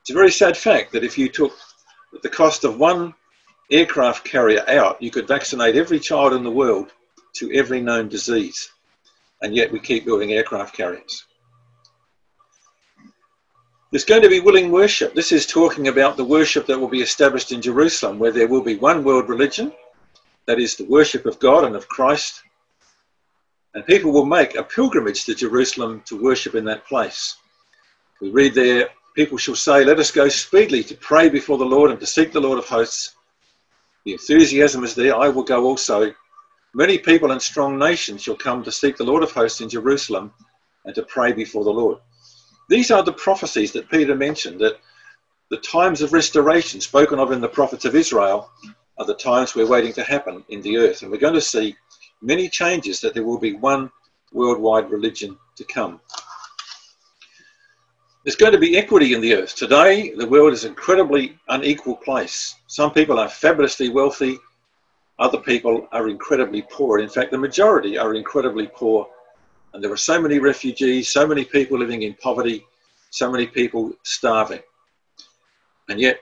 It's 0.01 0.11
a 0.11 0.13
very 0.13 0.31
sad 0.31 0.55
fact 0.55 0.91
that 0.93 1.03
if 1.03 1.17
you 1.17 1.27
took 1.27 1.53
the 2.21 2.29
cost 2.29 2.63
of 2.63 2.77
one 2.77 3.13
aircraft 3.71 4.25
carrier 4.25 4.63
out, 4.67 5.01
you 5.01 5.11
could 5.11 5.27
vaccinate 5.27 5.75
every 5.75 5.99
child 5.99 6.33
in 6.33 6.43
the 6.43 6.51
world 6.51 6.91
to 7.35 7.51
every 7.51 7.81
known 7.81 8.09
disease. 8.09 8.69
And 9.41 9.55
yet 9.55 9.71
we 9.71 9.79
keep 9.79 10.05
building 10.05 10.33
aircraft 10.33 10.75
carriers. 10.75 11.25
There's 13.91 14.05
going 14.05 14.23
to 14.23 14.29
be 14.29 14.39
willing 14.39 14.71
worship. 14.71 15.13
This 15.13 15.31
is 15.31 15.45
talking 15.45 15.87
about 15.87 16.17
the 16.17 16.25
worship 16.25 16.65
that 16.67 16.79
will 16.79 16.87
be 16.87 17.01
established 17.01 17.51
in 17.51 17.61
Jerusalem, 17.61 18.17
where 18.17 18.31
there 18.31 18.47
will 18.47 18.63
be 18.63 18.75
one 18.75 19.03
world 19.03 19.29
religion, 19.29 19.71
that 20.45 20.59
is 20.59 20.75
the 20.75 20.85
worship 20.85 21.25
of 21.25 21.39
God 21.39 21.63
and 21.63 21.75
of 21.75 21.87
Christ. 21.87 22.41
And 23.75 23.85
people 23.85 24.11
will 24.11 24.25
make 24.25 24.55
a 24.55 24.63
pilgrimage 24.63 25.25
to 25.25 25.35
Jerusalem 25.35 26.01
to 26.05 26.21
worship 26.21 26.55
in 26.55 26.65
that 26.65 26.87
place. 26.87 27.35
We 28.19 28.31
read 28.31 28.55
there 28.55 28.89
people 29.13 29.37
shall 29.37 29.55
say, 29.55 29.83
Let 29.83 29.99
us 29.99 30.11
go 30.11 30.27
speedily 30.29 30.83
to 30.85 30.95
pray 30.95 31.29
before 31.29 31.57
the 31.57 31.65
Lord 31.65 31.91
and 31.91 31.99
to 31.99 32.05
seek 32.05 32.31
the 32.31 32.41
Lord 32.41 32.59
of 32.59 32.65
hosts. 32.65 33.15
The 34.05 34.13
enthusiasm 34.13 34.83
is 34.83 34.95
there. 34.95 35.15
I 35.15 35.29
will 35.29 35.43
go 35.43 35.65
also. 35.65 36.13
Many 36.73 36.97
people 36.97 37.31
and 37.31 37.41
strong 37.41 37.77
nations 37.77 38.21
shall 38.23 38.35
come 38.35 38.63
to 38.63 38.71
seek 38.71 38.97
the 38.97 39.03
Lord 39.03 39.23
of 39.23 39.31
hosts 39.31 39.61
in 39.61 39.69
Jerusalem 39.69 40.33
and 40.85 40.93
to 40.95 41.03
pray 41.03 41.31
before 41.31 41.63
the 41.63 41.69
Lord. 41.69 41.99
These 42.69 42.91
are 42.91 43.03
the 43.03 43.13
prophecies 43.13 43.71
that 43.73 43.89
Peter 43.89 44.15
mentioned 44.15 44.59
that 44.59 44.79
the 45.49 45.57
times 45.57 46.01
of 46.01 46.13
restoration 46.13 46.81
spoken 46.81 47.19
of 47.19 47.31
in 47.31 47.41
the 47.41 47.47
prophets 47.47 47.85
of 47.85 47.95
Israel 47.95 48.49
are 48.97 49.05
the 49.05 49.13
times 49.15 49.55
we're 49.55 49.67
waiting 49.67 49.93
to 49.93 50.03
happen 50.03 50.43
in 50.49 50.61
the 50.61 50.77
earth. 50.77 51.01
And 51.01 51.11
we're 51.11 51.17
going 51.17 51.33
to 51.33 51.41
see 51.41 51.75
many 52.21 52.49
changes 52.49 52.99
that 53.01 53.13
there 53.13 53.23
will 53.23 53.37
be 53.37 53.53
one 53.53 53.91
worldwide 54.31 54.89
religion 54.89 55.37
to 55.55 55.63
come. 55.63 56.01
There's 58.23 58.37
going 58.37 58.53
to 58.53 58.57
be 58.57 58.77
equity 58.77 59.13
in 59.13 59.19
the 59.19 59.35
earth. 59.35 59.53
Today, 59.53 60.11
the 60.15 60.25
world 60.25 60.53
is 60.53 60.63
an 60.63 60.69
incredibly 60.69 61.37
unequal 61.49 61.97
place. 61.97 62.55
Some 62.67 62.93
people 62.93 63.19
are 63.19 63.27
fabulously 63.27 63.89
wealthy, 63.89 64.39
other 65.19 65.39
people 65.39 65.89
are 65.91 66.07
incredibly 66.07 66.61
poor. 66.71 66.99
In 66.99 67.09
fact, 67.09 67.31
the 67.31 67.37
majority 67.37 67.97
are 67.97 68.13
incredibly 68.13 68.67
poor. 68.67 69.09
And 69.73 69.83
there 69.83 69.91
are 69.91 69.97
so 69.97 70.21
many 70.21 70.39
refugees, 70.39 71.09
so 71.09 71.27
many 71.27 71.43
people 71.43 71.77
living 71.77 72.03
in 72.03 72.13
poverty, 72.13 72.65
so 73.09 73.29
many 73.29 73.45
people 73.45 73.91
starving. 74.03 74.61
And 75.89 75.99
yet, 75.99 76.21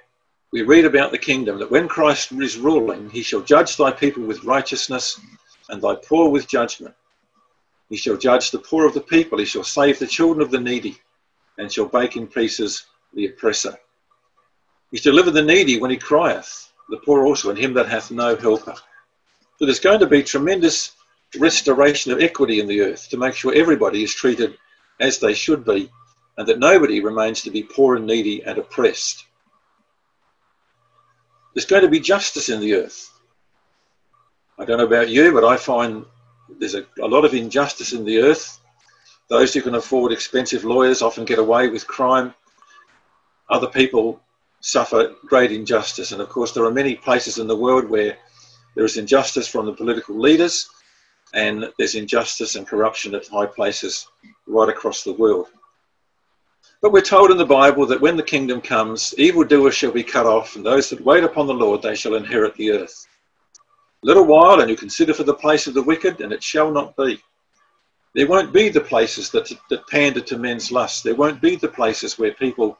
we 0.51 0.63
read 0.63 0.85
about 0.85 1.11
the 1.11 1.19
kingdom 1.19 1.59
that 1.59 1.69
when 1.69 1.87
Christ 1.87 2.31
is 2.31 2.57
ruling, 2.57 3.11
he 3.11 3.21
shall 3.21 3.41
judge 3.41 3.77
thy 3.77 3.91
people 3.91 4.23
with 4.23 4.43
righteousness 4.43 5.21
and 5.69 5.79
thy 5.79 5.93
poor 5.95 6.31
with 6.31 6.47
judgment. 6.47 6.95
He 7.89 7.95
shall 7.95 8.17
judge 8.17 8.49
the 8.49 8.57
poor 8.57 8.87
of 8.87 8.95
the 8.95 9.01
people, 9.01 9.37
he 9.37 9.45
shall 9.45 9.63
save 9.63 9.99
the 9.99 10.07
children 10.07 10.41
of 10.41 10.49
the 10.49 10.59
needy 10.59 10.99
and 11.61 11.71
shall 11.71 11.85
break 11.85 12.17
in 12.17 12.27
pieces 12.27 12.87
the 13.13 13.27
oppressor. 13.27 13.77
He 14.89 14.97
shall 14.97 15.11
deliver 15.11 15.29
the 15.29 15.43
needy 15.43 15.79
when 15.79 15.91
he 15.91 15.97
crieth, 15.97 16.71
the 16.89 16.97
poor 16.97 17.25
also, 17.25 17.51
and 17.51 17.59
him 17.59 17.75
that 17.75 17.87
hath 17.87 18.09
no 18.09 18.35
helper. 18.35 18.73
So 19.57 19.65
there's 19.65 19.79
going 19.79 19.99
to 19.99 20.07
be 20.07 20.23
tremendous 20.23 20.93
restoration 21.37 22.11
of 22.11 22.19
equity 22.19 22.59
in 22.59 22.67
the 22.67 22.81
earth 22.81 23.09
to 23.09 23.17
make 23.17 23.35
sure 23.35 23.53
everybody 23.53 24.03
is 24.03 24.13
treated 24.13 24.57
as 24.99 25.19
they 25.19 25.35
should 25.35 25.63
be 25.63 25.89
and 26.37 26.47
that 26.47 26.59
nobody 26.59 26.99
remains 26.99 27.43
to 27.43 27.51
be 27.51 27.61
poor 27.61 27.95
and 27.95 28.07
needy 28.07 28.43
and 28.43 28.57
oppressed. 28.57 29.25
There's 31.53 31.65
going 31.65 31.83
to 31.83 31.89
be 31.89 31.99
justice 31.99 32.49
in 32.49 32.59
the 32.59 32.73
earth. 32.73 33.07
I 34.57 34.65
don't 34.65 34.79
know 34.79 34.85
about 34.85 35.09
you, 35.09 35.31
but 35.31 35.45
I 35.45 35.57
find 35.57 36.05
there's 36.57 36.75
a, 36.75 36.85
a 37.01 37.07
lot 37.07 37.23
of 37.23 37.35
injustice 37.35 37.93
in 37.93 38.03
the 38.03 38.19
earth 38.19 38.60
those 39.31 39.53
who 39.53 39.61
can 39.61 39.75
afford 39.75 40.11
expensive 40.11 40.65
lawyers 40.65 41.01
often 41.01 41.23
get 41.23 41.39
away 41.39 41.69
with 41.69 41.87
crime. 41.87 42.33
Other 43.49 43.67
people 43.67 44.19
suffer 44.59 45.15
great 45.25 45.53
injustice. 45.53 46.11
And 46.11 46.21
of 46.21 46.27
course, 46.27 46.51
there 46.51 46.65
are 46.65 46.71
many 46.71 46.95
places 46.95 47.39
in 47.39 47.47
the 47.47 47.55
world 47.55 47.89
where 47.89 48.17
there 48.75 48.83
is 48.83 48.97
injustice 48.97 49.47
from 49.47 49.65
the 49.65 49.73
political 49.73 50.19
leaders, 50.19 50.69
and 51.33 51.71
there's 51.77 51.95
injustice 51.95 52.55
and 52.55 52.67
corruption 52.67 53.15
at 53.15 53.25
high 53.25 53.45
places 53.45 54.05
right 54.47 54.67
across 54.67 55.05
the 55.05 55.13
world. 55.13 55.47
But 56.81 56.91
we're 56.91 56.99
told 56.99 57.31
in 57.31 57.37
the 57.37 57.45
Bible 57.45 57.85
that 57.85 58.01
when 58.01 58.17
the 58.17 58.23
kingdom 58.23 58.59
comes, 58.59 59.15
evildoers 59.17 59.75
shall 59.75 59.93
be 59.93 60.03
cut 60.03 60.25
off, 60.25 60.57
and 60.57 60.65
those 60.65 60.89
that 60.89 61.05
wait 61.05 61.23
upon 61.23 61.47
the 61.47 61.53
Lord, 61.53 61.81
they 61.81 61.95
shall 61.95 62.15
inherit 62.15 62.55
the 62.55 62.71
earth. 62.71 63.07
A 64.03 64.07
little 64.07 64.25
while, 64.25 64.59
and 64.59 64.69
you 64.69 64.75
consider 64.75 65.13
for 65.13 65.23
the 65.23 65.33
place 65.33 65.67
of 65.67 65.73
the 65.73 65.83
wicked, 65.83 66.19
and 66.19 66.33
it 66.33 66.43
shall 66.43 66.69
not 66.69 66.97
be. 66.97 67.21
There 68.13 68.27
won't 68.27 68.51
be 68.51 68.69
the 68.69 68.81
places 68.81 69.29
that, 69.31 69.51
that 69.69 69.87
pander 69.87 70.19
to 70.21 70.37
men's 70.37 70.71
lusts. 70.71 71.01
There 71.01 71.15
won't 71.15 71.41
be 71.41 71.55
the 71.55 71.69
places 71.69 72.19
where 72.19 72.33
people 72.33 72.77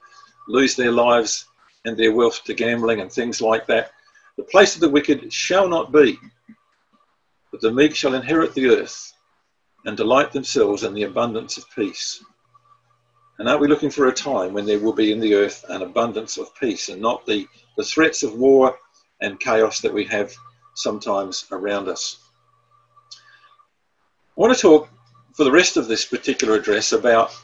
lose 0.48 0.76
their 0.76 0.92
lives 0.92 1.46
and 1.86 1.98
their 1.98 2.14
wealth 2.14 2.44
to 2.46 2.54
gambling 2.54 3.00
and 3.00 3.12
things 3.12 3.42
like 3.42 3.66
that. 3.68 3.92
The 4.38 4.44
place 4.44 4.76
of 4.76 4.82
the 4.82 4.90
wicked 4.90 5.32
shall 5.32 5.68
not 5.68 5.92
be, 5.92 6.20
but 7.52 7.62
the 7.62 7.72
meek 7.72 7.96
shall 7.96 8.14
inherit 8.14 8.54
the 8.54 8.68
earth 8.68 9.14
and 9.86 9.96
delight 9.96 10.32
themselves 10.32 10.84
in 10.84 10.94
the 10.94 11.04
abundance 11.04 11.58
of 11.58 11.66
peace. 11.76 12.24
And 13.40 13.48
aren't 13.48 13.62
we 13.62 13.68
looking 13.68 13.90
for 13.90 14.08
a 14.08 14.14
time 14.14 14.54
when 14.54 14.66
there 14.66 14.80
will 14.80 14.94
be 14.94 15.12
in 15.12 15.20
the 15.20 15.34
earth 15.34 15.66
an 15.70 15.82
abundance 15.82 16.38
of 16.38 16.54
peace 16.56 16.90
and 16.90 17.02
not 17.02 17.26
the, 17.26 17.48
the 17.78 17.84
threats 17.84 18.22
of 18.22 18.36
war 18.36 18.78
and 19.22 19.40
chaos 19.40 19.80
that 19.82 19.94
we 19.94 20.04
have 20.06 20.34
sometimes 20.76 21.46
around 21.52 21.88
us? 21.88 22.20
I 23.14 24.36
want 24.36 24.56
to 24.56 24.62
talk 24.62 24.90
for 25.42 25.46
the 25.46 25.52
rest 25.52 25.76
of 25.76 25.88
this 25.88 26.06
particular 26.06 26.54
address 26.54 26.92
about 26.92 27.36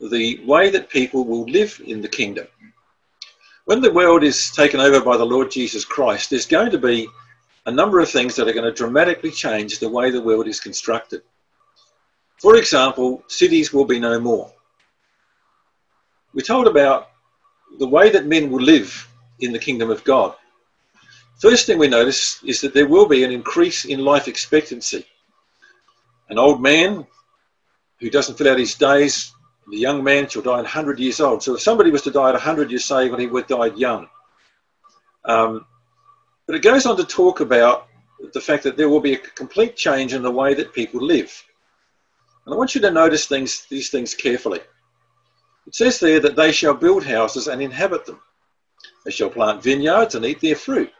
the 0.00 0.42
way 0.46 0.70
that 0.70 0.88
people 0.88 1.22
will 1.22 1.44
live 1.44 1.78
in 1.86 2.00
the 2.00 2.08
kingdom. 2.08 2.46
When 3.66 3.82
the 3.82 3.92
world 3.92 4.24
is 4.24 4.50
taken 4.52 4.80
over 4.80 5.04
by 5.04 5.18
the 5.18 5.26
Lord 5.26 5.50
Jesus 5.50 5.84
Christ, 5.84 6.30
there's 6.30 6.46
going 6.46 6.70
to 6.70 6.78
be 6.78 7.06
a 7.66 7.70
number 7.70 8.00
of 8.00 8.08
things 8.08 8.34
that 8.36 8.48
are 8.48 8.54
going 8.54 8.64
to 8.64 8.72
dramatically 8.72 9.30
change 9.30 9.78
the 9.78 9.88
way 9.90 10.10
the 10.10 10.22
world 10.22 10.48
is 10.48 10.60
constructed. 10.60 11.20
For 12.40 12.56
example, 12.56 13.22
cities 13.28 13.70
will 13.70 13.84
be 13.84 14.00
no 14.00 14.18
more. 14.18 14.50
We're 16.32 16.40
told 16.40 16.66
about 16.66 17.10
the 17.78 17.86
way 17.86 18.08
that 18.08 18.24
men 18.24 18.50
will 18.50 18.62
live 18.62 19.06
in 19.40 19.52
the 19.52 19.58
kingdom 19.58 19.90
of 19.90 20.04
God. 20.04 20.34
First 21.38 21.66
thing 21.66 21.76
we 21.76 21.88
notice 21.88 22.42
is 22.44 22.62
that 22.62 22.72
there 22.72 22.88
will 22.88 23.06
be 23.06 23.24
an 23.24 23.30
increase 23.30 23.84
in 23.84 24.00
life 24.00 24.26
expectancy. 24.26 25.04
An 26.30 26.38
old 26.38 26.62
man 26.62 27.06
who 28.02 28.10
doesn't 28.10 28.36
fill 28.36 28.48
out 28.48 28.58
his 28.58 28.74
days, 28.74 29.32
the 29.70 29.78
young 29.78 30.02
man 30.02 30.28
shall 30.28 30.42
die 30.42 30.58
at 30.58 30.64
100 30.64 30.98
years 30.98 31.20
old. 31.20 31.40
So 31.40 31.54
if 31.54 31.62
somebody 31.62 31.92
was 31.92 32.02
to 32.02 32.10
die 32.10 32.30
at 32.30 32.34
100, 32.34 32.70
you 32.70 32.78
say, 32.78 33.08
well, 33.08 33.18
he 33.18 33.28
would 33.28 33.46
die 33.46 33.66
young. 33.66 34.08
Um, 35.24 35.64
but 36.46 36.56
it 36.56 36.62
goes 36.62 36.84
on 36.84 36.96
to 36.96 37.04
talk 37.04 37.38
about 37.38 37.86
the 38.32 38.40
fact 38.40 38.64
that 38.64 38.76
there 38.76 38.88
will 38.88 39.00
be 39.00 39.14
a 39.14 39.18
complete 39.18 39.76
change 39.76 40.14
in 40.14 40.22
the 40.22 40.30
way 40.30 40.52
that 40.52 40.74
people 40.74 41.00
live. 41.00 41.32
And 42.44 42.52
I 42.52 42.58
want 42.58 42.74
you 42.74 42.80
to 42.80 42.90
notice 42.90 43.26
things, 43.26 43.66
these 43.70 43.88
things 43.88 44.14
carefully. 44.14 44.60
It 45.68 45.76
says 45.76 46.00
there 46.00 46.18
that 46.18 46.34
they 46.34 46.50
shall 46.50 46.74
build 46.74 47.04
houses 47.04 47.46
and 47.46 47.62
inhabit 47.62 48.04
them. 48.04 48.20
They 49.04 49.12
shall 49.12 49.30
plant 49.30 49.62
vineyards 49.62 50.16
and 50.16 50.24
eat 50.24 50.40
their 50.40 50.56
fruit. 50.56 50.92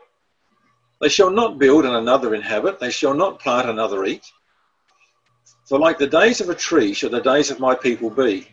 They 1.00 1.08
shall 1.08 1.30
not 1.30 1.58
build 1.58 1.84
and 1.84 1.96
another 1.96 2.32
inhabit. 2.32 2.78
They 2.78 2.92
shall 2.92 3.14
not 3.14 3.40
plant 3.40 3.68
another 3.68 4.04
eat. 4.04 4.24
For 5.72 5.78
like 5.78 5.96
the 5.96 6.06
days 6.06 6.42
of 6.42 6.50
a 6.50 6.54
tree 6.54 6.92
shall 6.92 7.08
the 7.08 7.22
days 7.22 7.50
of 7.50 7.58
my 7.58 7.74
people 7.74 8.10
be, 8.10 8.46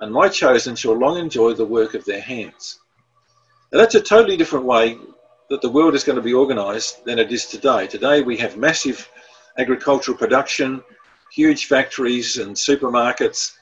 and 0.00 0.12
my 0.12 0.28
chosen 0.28 0.74
shall 0.74 0.98
long 0.98 1.16
enjoy 1.16 1.54
the 1.54 1.64
work 1.64 1.94
of 1.94 2.04
their 2.04 2.20
hands. 2.20 2.80
Now 3.70 3.78
that's 3.78 3.94
a 3.94 4.00
totally 4.00 4.36
different 4.36 4.64
way 4.64 4.98
that 5.48 5.62
the 5.62 5.70
world 5.70 5.94
is 5.94 6.02
going 6.02 6.16
to 6.16 6.22
be 6.22 6.34
organised 6.34 7.04
than 7.04 7.20
it 7.20 7.30
is 7.30 7.46
today. 7.46 7.86
Today 7.86 8.22
we 8.22 8.36
have 8.38 8.56
massive 8.56 9.08
agricultural 9.58 10.18
production, 10.18 10.82
huge 11.32 11.66
factories 11.66 12.38
and 12.38 12.56
supermarkets, 12.56 13.52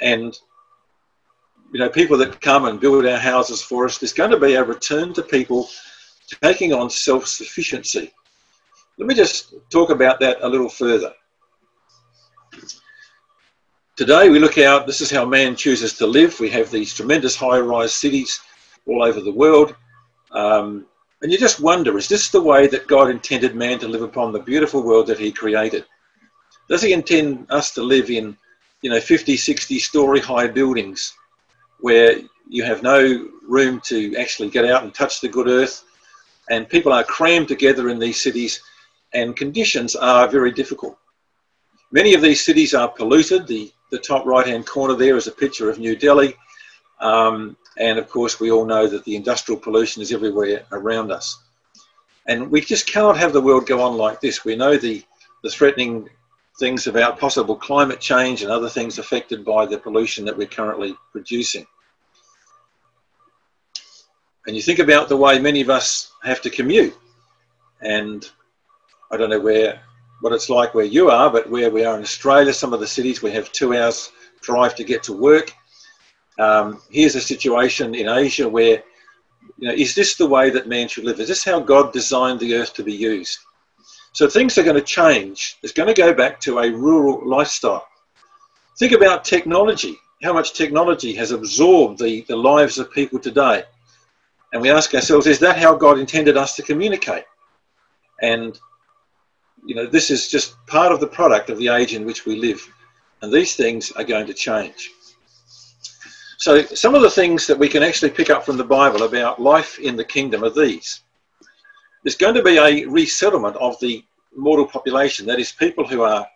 and 0.00 0.34
you 1.70 1.80
know 1.80 1.90
people 1.90 2.16
that 2.16 2.40
come 2.40 2.64
and 2.64 2.80
build 2.80 3.04
our 3.04 3.18
houses 3.18 3.60
for 3.60 3.84
us. 3.84 3.98
There's 3.98 4.14
going 4.14 4.30
to 4.30 4.40
be 4.40 4.54
a 4.54 4.64
return 4.64 5.12
to 5.12 5.22
people 5.22 5.68
taking 6.42 6.72
on 6.72 6.88
self-sufficiency. 6.88 8.10
Let 8.96 9.06
me 9.06 9.14
just 9.14 9.52
talk 9.68 9.90
about 9.90 10.18
that 10.20 10.38
a 10.40 10.48
little 10.48 10.70
further. 10.70 11.12
Today 13.96 14.28
we 14.28 14.38
look 14.38 14.58
out, 14.58 14.86
this 14.86 15.00
is 15.00 15.10
how 15.10 15.24
man 15.24 15.56
chooses 15.56 15.94
to 15.94 16.06
live. 16.06 16.38
We 16.38 16.50
have 16.50 16.70
these 16.70 16.92
tremendous 16.92 17.34
high-rise 17.34 17.94
cities 17.94 18.42
all 18.86 19.02
over 19.02 19.22
the 19.22 19.32
world. 19.32 19.74
Um, 20.32 20.84
and 21.22 21.32
you 21.32 21.38
just 21.38 21.60
wonder, 21.60 21.96
is 21.96 22.06
this 22.06 22.28
the 22.28 22.42
way 22.42 22.66
that 22.66 22.88
God 22.88 23.08
intended 23.08 23.54
man 23.54 23.78
to 23.78 23.88
live 23.88 24.02
upon 24.02 24.32
the 24.32 24.38
beautiful 24.38 24.82
world 24.82 25.06
that 25.06 25.18
he 25.18 25.32
created? 25.32 25.86
Does 26.68 26.82
he 26.82 26.92
intend 26.92 27.46
us 27.50 27.72
to 27.72 27.82
live 27.82 28.10
in, 28.10 28.36
you 28.82 28.90
know, 28.90 29.00
50, 29.00 29.34
60 29.34 29.78
story 29.78 30.20
high 30.20 30.48
buildings 30.48 31.14
where 31.80 32.18
you 32.50 32.64
have 32.64 32.82
no 32.82 33.30
room 33.48 33.80
to 33.86 34.14
actually 34.16 34.50
get 34.50 34.66
out 34.66 34.82
and 34.82 34.92
touch 34.92 35.22
the 35.22 35.28
good 35.28 35.48
earth 35.48 35.84
and 36.50 36.68
people 36.68 36.92
are 36.92 37.02
crammed 37.02 37.48
together 37.48 37.88
in 37.88 37.98
these 37.98 38.22
cities 38.22 38.60
and 39.14 39.36
conditions 39.36 39.96
are 39.96 40.28
very 40.28 40.52
difficult. 40.52 40.98
Many 41.92 42.12
of 42.12 42.20
these 42.20 42.44
cities 42.44 42.74
are 42.74 42.88
polluted. 42.88 43.46
The 43.46 43.72
the 43.96 44.02
top 44.02 44.26
right 44.26 44.46
hand 44.46 44.66
corner 44.66 44.94
there 44.94 45.16
is 45.16 45.26
a 45.26 45.32
picture 45.32 45.70
of 45.70 45.78
New 45.78 45.96
Delhi. 45.96 46.34
Um, 47.00 47.56
and 47.78 47.98
of 47.98 48.10
course, 48.10 48.38
we 48.38 48.50
all 48.50 48.66
know 48.66 48.86
that 48.86 49.04
the 49.04 49.16
industrial 49.16 49.58
pollution 49.58 50.02
is 50.02 50.12
everywhere 50.12 50.64
around 50.72 51.10
us. 51.10 51.42
And 52.26 52.50
we 52.50 52.60
just 52.60 52.86
cannot 52.86 53.16
have 53.16 53.32
the 53.32 53.40
world 53.40 53.66
go 53.66 53.80
on 53.80 53.96
like 53.96 54.20
this. 54.20 54.44
We 54.44 54.54
know 54.54 54.76
the, 54.76 55.02
the 55.42 55.48
threatening 55.48 56.10
things 56.58 56.86
about 56.86 57.18
possible 57.18 57.56
climate 57.56 58.00
change 58.00 58.42
and 58.42 58.50
other 58.50 58.68
things 58.68 58.98
affected 58.98 59.44
by 59.44 59.64
the 59.64 59.78
pollution 59.78 60.26
that 60.26 60.36
we're 60.36 60.46
currently 60.46 60.94
producing. 61.12 61.66
And 64.46 64.54
you 64.54 64.62
think 64.62 64.78
about 64.78 65.08
the 65.08 65.16
way 65.16 65.38
many 65.38 65.62
of 65.62 65.70
us 65.70 66.12
have 66.22 66.42
to 66.42 66.50
commute. 66.50 66.96
And 67.80 68.28
I 69.10 69.16
don't 69.16 69.30
know 69.30 69.40
where 69.40 69.80
what 70.20 70.32
it's 70.32 70.48
like 70.48 70.74
where 70.74 70.84
you 70.84 71.10
are, 71.10 71.30
but 71.30 71.48
where 71.50 71.70
we 71.70 71.84
are 71.84 71.96
in 71.96 72.02
Australia, 72.02 72.52
some 72.52 72.72
of 72.72 72.80
the 72.80 72.86
cities 72.86 73.22
we 73.22 73.30
have 73.32 73.52
two 73.52 73.76
hours 73.76 74.10
drive 74.42 74.74
to 74.76 74.84
get 74.84 75.02
to 75.04 75.12
work. 75.12 75.52
Um, 76.38 76.80
here's 76.90 77.16
a 77.16 77.20
situation 77.20 77.94
in 77.94 78.08
Asia 78.08 78.48
where, 78.48 78.82
you 79.58 79.68
know, 79.68 79.74
is 79.74 79.94
this 79.94 80.16
the 80.16 80.26
way 80.26 80.50
that 80.50 80.68
man 80.68 80.88
should 80.88 81.04
live? 81.04 81.20
Is 81.20 81.28
this 81.28 81.44
how 81.44 81.60
God 81.60 81.92
designed 81.92 82.40
the 82.40 82.54
earth 82.54 82.74
to 82.74 82.82
be 82.82 82.92
used? 82.92 83.38
So 84.12 84.28
things 84.28 84.56
are 84.56 84.62
going 84.62 84.76
to 84.76 84.82
change. 84.82 85.58
It's 85.62 85.72
going 85.72 85.88
to 85.88 85.94
go 85.94 86.14
back 86.14 86.40
to 86.40 86.58
a 86.60 86.70
rural 86.70 87.28
lifestyle. 87.28 87.86
Think 88.78 88.92
about 88.92 89.24
technology, 89.24 89.96
how 90.22 90.32
much 90.32 90.52
technology 90.52 91.14
has 91.14 91.30
absorbed 91.30 91.98
the, 91.98 92.22
the 92.22 92.36
lives 92.36 92.78
of 92.78 92.90
people 92.92 93.18
today. 93.18 93.64
And 94.52 94.62
we 94.62 94.70
ask 94.70 94.94
ourselves, 94.94 95.26
is 95.26 95.38
that 95.40 95.58
how 95.58 95.74
God 95.74 95.98
intended 95.98 96.36
us 96.36 96.56
to 96.56 96.62
communicate? 96.62 97.24
And 98.22 98.58
you 99.66 99.74
know, 99.74 99.86
this 99.86 100.10
is 100.10 100.28
just 100.28 100.54
part 100.66 100.92
of 100.92 101.00
the 101.00 101.06
product 101.06 101.50
of 101.50 101.58
the 101.58 101.68
age 101.68 101.94
in 101.94 102.06
which 102.06 102.24
we 102.24 102.36
live. 102.36 102.60
And 103.20 103.32
these 103.32 103.56
things 103.56 103.90
are 103.92 104.04
going 104.04 104.26
to 104.26 104.34
change. 104.34 104.90
So 106.38 106.62
some 106.62 106.94
of 106.94 107.02
the 107.02 107.10
things 107.10 107.46
that 107.46 107.58
we 107.58 107.68
can 107.68 107.82
actually 107.82 108.10
pick 108.10 108.30
up 108.30 108.44
from 108.44 108.56
the 108.56 108.64
Bible 108.64 109.02
about 109.02 109.40
life 109.40 109.78
in 109.78 109.96
the 109.96 110.04
kingdom 110.04 110.44
are 110.44 110.50
these. 110.50 111.00
There's 112.04 112.16
going 112.16 112.34
to 112.34 112.42
be 112.42 112.58
a 112.58 112.86
resettlement 112.86 113.56
of 113.56 113.78
the 113.80 114.04
mortal 114.36 114.66
population, 114.66 115.26
that 115.26 115.40
is, 115.40 115.50
people 115.50 115.86
who 115.86 116.02
are 116.02 116.26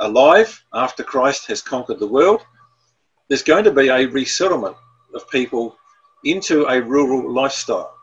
alive 0.00 0.64
after 0.74 1.04
Christ 1.04 1.46
has 1.46 1.62
conquered 1.62 2.00
the 2.00 2.06
world. 2.06 2.40
There's 3.28 3.42
going 3.42 3.64
to 3.64 3.70
be 3.70 3.88
a 3.88 4.06
resettlement 4.06 4.76
of 5.14 5.28
people 5.30 5.76
into 6.24 6.66
a 6.66 6.80
rural 6.80 7.30
lifestyle. 7.30 7.94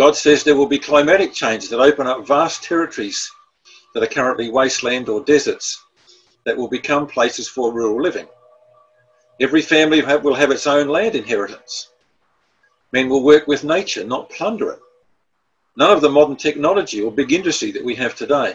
God 0.00 0.16
says 0.16 0.42
there 0.42 0.56
will 0.56 0.64
be 0.64 0.78
climatic 0.78 1.34
changes 1.34 1.68
that 1.68 1.78
open 1.78 2.06
up 2.06 2.26
vast 2.26 2.62
territories 2.62 3.30
that 3.92 4.02
are 4.02 4.06
currently 4.06 4.50
wasteland 4.50 5.10
or 5.10 5.22
deserts 5.22 5.84
that 6.46 6.56
will 6.56 6.68
become 6.68 7.06
places 7.06 7.50
for 7.50 7.70
rural 7.70 8.00
living. 8.00 8.26
Every 9.42 9.60
family 9.60 10.00
will 10.00 10.32
have 10.32 10.50
its 10.50 10.66
own 10.66 10.88
land 10.88 11.16
inheritance. 11.16 11.90
Men 12.92 13.10
will 13.10 13.22
work 13.22 13.46
with 13.46 13.62
nature, 13.62 14.02
not 14.02 14.30
plunder 14.30 14.70
it. 14.70 14.78
None 15.76 15.90
of 15.90 16.00
the 16.00 16.08
modern 16.08 16.36
technology 16.36 17.02
or 17.02 17.12
big 17.12 17.34
industry 17.34 17.70
that 17.72 17.84
we 17.84 17.94
have 17.96 18.14
today. 18.14 18.54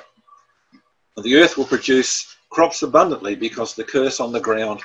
The 1.15 1.35
earth 1.35 1.57
will 1.59 1.65
produce 1.65 2.37
crops 2.49 2.81
abundantly 2.81 3.35
because 3.35 3.75
the 3.75 3.83
curse 3.83 4.19
on 4.19 4.31
the 4.31 4.41
ground 4.41 4.81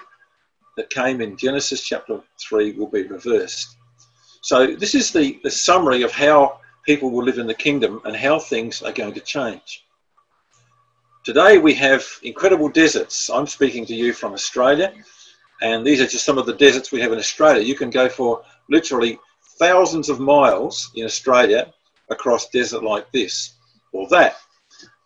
that 0.76 0.90
came 0.90 1.22
in 1.22 1.38
Genesis 1.38 1.80
chapter 1.80 2.20
3 2.38 2.72
will 2.72 2.88
be 2.88 3.04
reversed. 3.04 3.78
So 4.42 4.74
this 4.74 4.94
is 4.94 5.12
the, 5.12 5.38
the 5.42 5.50
summary 5.50 6.02
of 6.02 6.12
how 6.12 6.60
people 6.84 7.10
will 7.10 7.24
live 7.24 7.38
in 7.38 7.46
the 7.46 7.54
kingdom 7.54 8.00
and 8.04 8.16
how 8.16 8.38
things 8.38 8.82
are 8.82 8.92
going 8.92 9.12
to 9.14 9.20
change. 9.20 9.84
Today 11.24 11.58
we 11.58 11.74
have 11.74 12.04
incredible 12.22 12.70
deserts. 12.70 13.28
I'm 13.28 13.46
speaking 13.46 13.84
to 13.86 13.94
you 13.94 14.14
from 14.14 14.32
Australia, 14.32 14.94
and 15.60 15.86
these 15.86 16.00
are 16.00 16.06
just 16.06 16.24
some 16.24 16.38
of 16.38 16.46
the 16.46 16.54
deserts 16.54 16.90
we 16.90 17.00
have 17.00 17.12
in 17.12 17.18
Australia. 17.18 17.62
You 17.62 17.74
can 17.74 17.90
go 17.90 18.08
for 18.08 18.42
literally 18.70 19.18
thousands 19.58 20.08
of 20.08 20.18
miles 20.18 20.90
in 20.94 21.04
Australia 21.04 21.72
across 22.08 22.48
desert 22.48 22.82
like 22.82 23.12
this 23.12 23.56
or 23.92 24.08
that, 24.08 24.36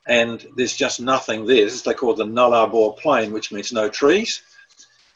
and 0.07 0.47
there's 0.57 0.77
just 0.77 1.01
nothing 1.01 1.45
there. 1.45 1.65
This 1.65 1.75
is 1.75 1.83
they 1.83 1.95
call 1.95 2.15
the 2.15 2.25
Nullarbor 2.25 2.97
Plain, 2.99 3.33
which 3.33 3.51
means 3.51 3.73
no 3.73 3.89
trees 3.89 4.43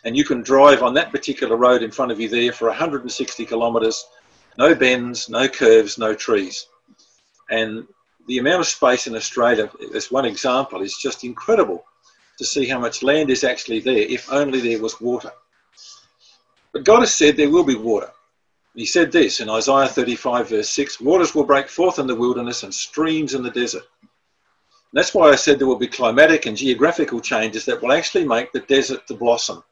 and 0.05 0.17
you 0.17 0.25
can 0.25 0.43
drive 0.43 0.83
on 0.83 0.95
that 0.95 1.11
particular 1.11 1.57
road 1.57 1.83
in 1.83 1.91
front 1.91 2.13
of 2.13 2.21
you 2.21 2.29
there 2.29 2.53
for 2.53 2.69
160 2.69 3.45
kilometres, 3.47 4.07
no 4.57 4.75
bends, 4.75 5.29
no 5.29 5.49
curves, 5.49 5.99
no 5.99 6.15
trees. 6.15 6.67
And 7.51 7.87
the 8.27 8.39
amount 8.39 8.61
of 8.61 8.67
space 8.67 9.07
in 9.07 9.17
Australia, 9.17 9.71
as 9.95 10.11
one 10.11 10.25
example, 10.25 10.83
is 10.83 10.97
just 10.97 11.25
incredible 11.25 11.85
to 12.39 12.45
see 12.45 12.67
how 12.67 12.79
much 12.79 13.03
land 13.03 13.31
is 13.31 13.43
actually 13.43 13.81
there 13.81 13.97
if 13.97 14.31
only 14.33 14.61
there 14.61 14.81
was 14.81 15.01
water. 15.01 15.33
But 16.73 16.85
God 16.85 17.01
has 17.01 17.15
said 17.15 17.37
there 17.37 17.51
will 17.51 17.65
be 17.65 17.75
water. 17.75 18.11
He 18.75 18.87
said 18.87 19.11
this 19.11 19.41
in 19.41 19.51
Isaiah 19.51 19.89
35, 19.89 20.51
verse 20.51 20.69
6 20.71 21.01
Waters 21.01 21.35
will 21.35 21.45
break 21.45 21.69
forth 21.69 21.99
in 21.99 22.07
the 22.07 22.15
wilderness 22.15 22.63
and 22.63 22.73
streams 22.73 23.35
in 23.35 23.43
the 23.43 23.51
desert. 23.51 23.83
That's 24.93 25.13
why 25.13 25.31
I 25.31 25.35
said 25.35 25.59
there 25.59 25.67
will 25.67 25.77
be 25.77 25.89
climatic 25.89 26.47
and 26.47 26.57
geographical 26.57 27.21
changes 27.21 27.65
that 27.65 27.83
will 27.83 27.93
actually 27.93 28.25
make 28.25 28.53
the 28.53 28.61
desert 28.61 29.07
to 29.09 29.15
blossom 29.15 29.65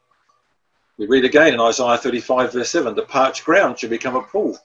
we 0.98 1.06
read 1.06 1.24
again 1.24 1.54
in 1.54 1.60
Isaiah 1.60 1.98
35, 1.98 2.52
verse 2.52 2.70
7 2.70 2.94
the 2.94 3.02
parched 3.02 3.44
ground 3.44 3.78
shall 3.78 3.90
become 3.90 4.16
a 4.16 4.22
pool, 4.22 4.58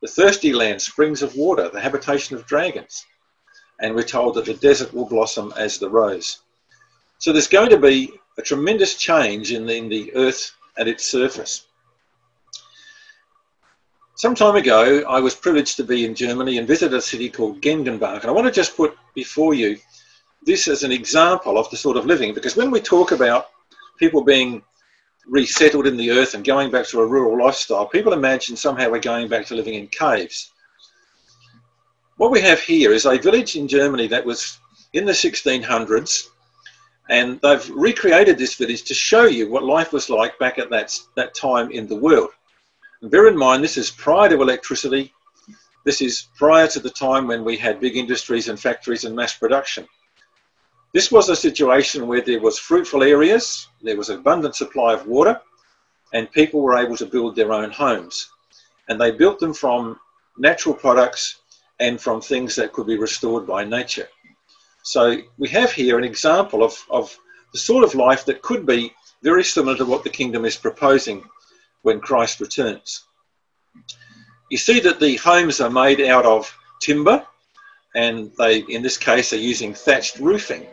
the 0.00 0.08
thirsty 0.08 0.52
land, 0.52 0.82
springs 0.82 1.22
of 1.22 1.34
water, 1.34 1.68
the 1.68 1.80
habitation 1.80 2.36
of 2.36 2.46
dragons. 2.46 3.04
And 3.80 3.94
we're 3.94 4.02
told 4.02 4.34
that 4.34 4.44
the 4.44 4.54
desert 4.54 4.92
will 4.92 5.06
blossom 5.06 5.52
as 5.56 5.78
the 5.78 5.88
rose. 5.88 6.40
So 7.18 7.32
there's 7.32 7.48
going 7.48 7.70
to 7.70 7.78
be 7.78 8.12
a 8.38 8.42
tremendous 8.42 8.96
change 8.96 9.52
in 9.52 9.66
the, 9.66 9.76
in 9.76 9.88
the 9.88 10.14
earth 10.14 10.52
and 10.76 10.88
its 10.88 11.10
surface. 11.10 11.66
Some 14.16 14.34
time 14.34 14.56
ago, 14.56 15.02
I 15.08 15.20
was 15.20 15.34
privileged 15.34 15.76
to 15.78 15.84
be 15.84 16.04
in 16.04 16.14
Germany 16.14 16.58
and 16.58 16.68
visit 16.68 16.92
a 16.92 17.00
city 17.00 17.28
called 17.28 17.60
Gengenbach. 17.60 18.20
And 18.20 18.26
I 18.26 18.32
want 18.32 18.46
to 18.46 18.52
just 18.52 18.76
put 18.76 18.96
before 19.14 19.54
you 19.54 19.78
this 20.44 20.68
as 20.68 20.82
an 20.82 20.92
example 20.92 21.58
of 21.58 21.68
the 21.70 21.76
sort 21.76 21.96
of 21.96 22.06
living, 22.06 22.34
because 22.34 22.56
when 22.56 22.70
we 22.70 22.80
talk 22.80 23.12
about 23.12 23.48
people 23.98 24.22
being 24.22 24.62
resettled 25.26 25.86
in 25.86 25.96
the 25.96 26.10
earth 26.10 26.34
and 26.34 26.44
going 26.44 26.70
back 26.70 26.86
to 26.86 27.00
a 27.00 27.06
rural 27.06 27.44
lifestyle, 27.44 27.86
people 27.86 28.12
imagine 28.12 28.56
somehow 28.56 28.90
we're 28.90 29.00
going 29.00 29.28
back 29.28 29.46
to 29.46 29.54
living 29.54 29.74
in 29.74 29.86
caves. 29.88 30.52
What 32.16 32.30
we 32.30 32.40
have 32.40 32.60
here 32.60 32.92
is 32.92 33.06
a 33.06 33.18
village 33.18 33.56
in 33.56 33.66
Germany 33.68 34.06
that 34.08 34.24
was 34.24 34.58
in 34.92 35.04
the 35.04 35.12
1600s, 35.12 36.28
and 37.08 37.40
they've 37.42 37.70
recreated 37.70 38.38
this 38.38 38.54
village 38.54 38.82
to 38.84 38.94
show 38.94 39.24
you 39.24 39.50
what 39.50 39.64
life 39.64 39.92
was 39.92 40.10
like 40.10 40.38
back 40.38 40.58
at 40.58 40.70
that, 40.70 40.98
that 41.16 41.34
time 41.34 41.70
in 41.70 41.86
the 41.86 41.96
world. 41.96 42.30
And 43.00 43.10
bear 43.10 43.26
in 43.26 43.36
mind, 43.36 43.64
this 43.64 43.76
is 43.76 43.90
prior 43.90 44.28
to 44.28 44.40
electricity. 44.40 45.12
This 45.84 46.00
is 46.00 46.28
prior 46.36 46.68
to 46.68 46.78
the 46.78 46.90
time 46.90 47.26
when 47.26 47.44
we 47.44 47.56
had 47.56 47.80
big 47.80 47.96
industries 47.96 48.48
and 48.48 48.58
factories 48.58 49.04
and 49.04 49.16
mass 49.16 49.36
production. 49.36 49.86
This 50.92 51.10
was 51.10 51.28
a 51.28 51.36
situation 51.36 52.06
where 52.06 52.20
there 52.20 52.40
was 52.40 52.58
fruitful 52.58 53.02
areas, 53.02 53.68
there 53.80 53.96
was 53.96 54.10
an 54.10 54.18
abundant 54.18 54.56
supply 54.56 54.92
of 54.92 55.06
water, 55.06 55.40
and 56.12 56.30
people 56.32 56.60
were 56.60 56.76
able 56.76 56.96
to 56.98 57.06
build 57.06 57.34
their 57.34 57.52
own 57.52 57.70
homes. 57.70 58.30
And 58.88 59.00
they 59.00 59.10
built 59.10 59.38
them 59.38 59.54
from 59.54 59.98
natural 60.36 60.74
products 60.74 61.40
and 61.80 62.00
from 62.00 62.20
things 62.20 62.54
that 62.56 62.72
could 62.72 62.86
be 62.86 62.98
restored 62.98 63.46
by 63.46 63.64
nature. 63.64 64.08
So 64.82 65.18
we 65.38 65.48
have 65.48 65.72
here 65.72 65.96
an 65.96 66.04
example 66.04 66.62
of, 66.62 66.76
of 66.90 67.16
the 67.52 67.58
sort 67.58 67.84
of 67.84 67.94
life 67.94 68.24
that 68.26 68.42
could 68.42 68.66
be 68.66 68.92
very 69.22 69.44
similar 69.44 69.76
to 69.76 69.84
what 69.84 70.04
the 70.04 70.10
kingdom 70.10 70.44
is 70.44 70.56
proposing 70.56 71.24
when 71.82 72.00
Christ 72.00 72.40
returns. 72.40 73.04
You 74.50 74.58
see 74.58 74.80
that 74.80 75.00
the 75.00 75.16
homes 75.16 75.60
are 75.60 75.70
made 75.70 76.00
out 76.02 76.26
of 76.26 76.54
timber 76.80 77.26
and 77.94 78.32
they, 78.38 78.58
in 78.58 78.82
this 78.82 78.98
case, 78.98 79.32
are 79.32 79.36
using 79.36 79.72
thatched 79.72 80.18
roofing. 80.18 80.66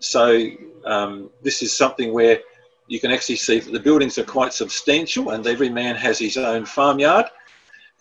So 0.00 0.48
um, 0.84 1.30
this 1.42 1.62
is 1.62 1.76
something 1.76 2.12
where 2.12 2.40
you 2.88 3.00
can 3.00 3.10
actually 3.10 3.36
see 3.36 3.58
that 3.58 3.72
the 3.72 3.80
buildings 3.80 4.18
are 4.18 4.24
quite 4.24 4.52
substantial 4.52 5.30
and 5.30 5.46
every 5.46 5.68
man 5.68 5.96
has 5.96 6.18
his 6.18 6.36
own 6.36 6.64
farmyard 6.64 7.26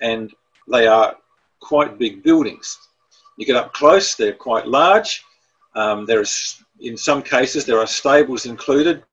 and 0.01 0.33
they 0.67 0.87
are 0.87 1.15
quite 1.59 1.97
big 1.97 2.23
buildings. 2.23 2.77
You 3.37 3.45
get 3.45 3.55
up 3.55 3.73
close, 3.73 4.15
they're 4.15 4.33
quite 4.33 4.67
large. 4.67 5.23
Um, 5.75 6.05
there 6.05 6.21
is, 6.21 6.63
in 6.79 6.95
some 6.95 7.21
cases, 7.21 7.65
there 7.65 7.79
are 7.79 7.87
stables 7.87 8.45
included 8.45 9.03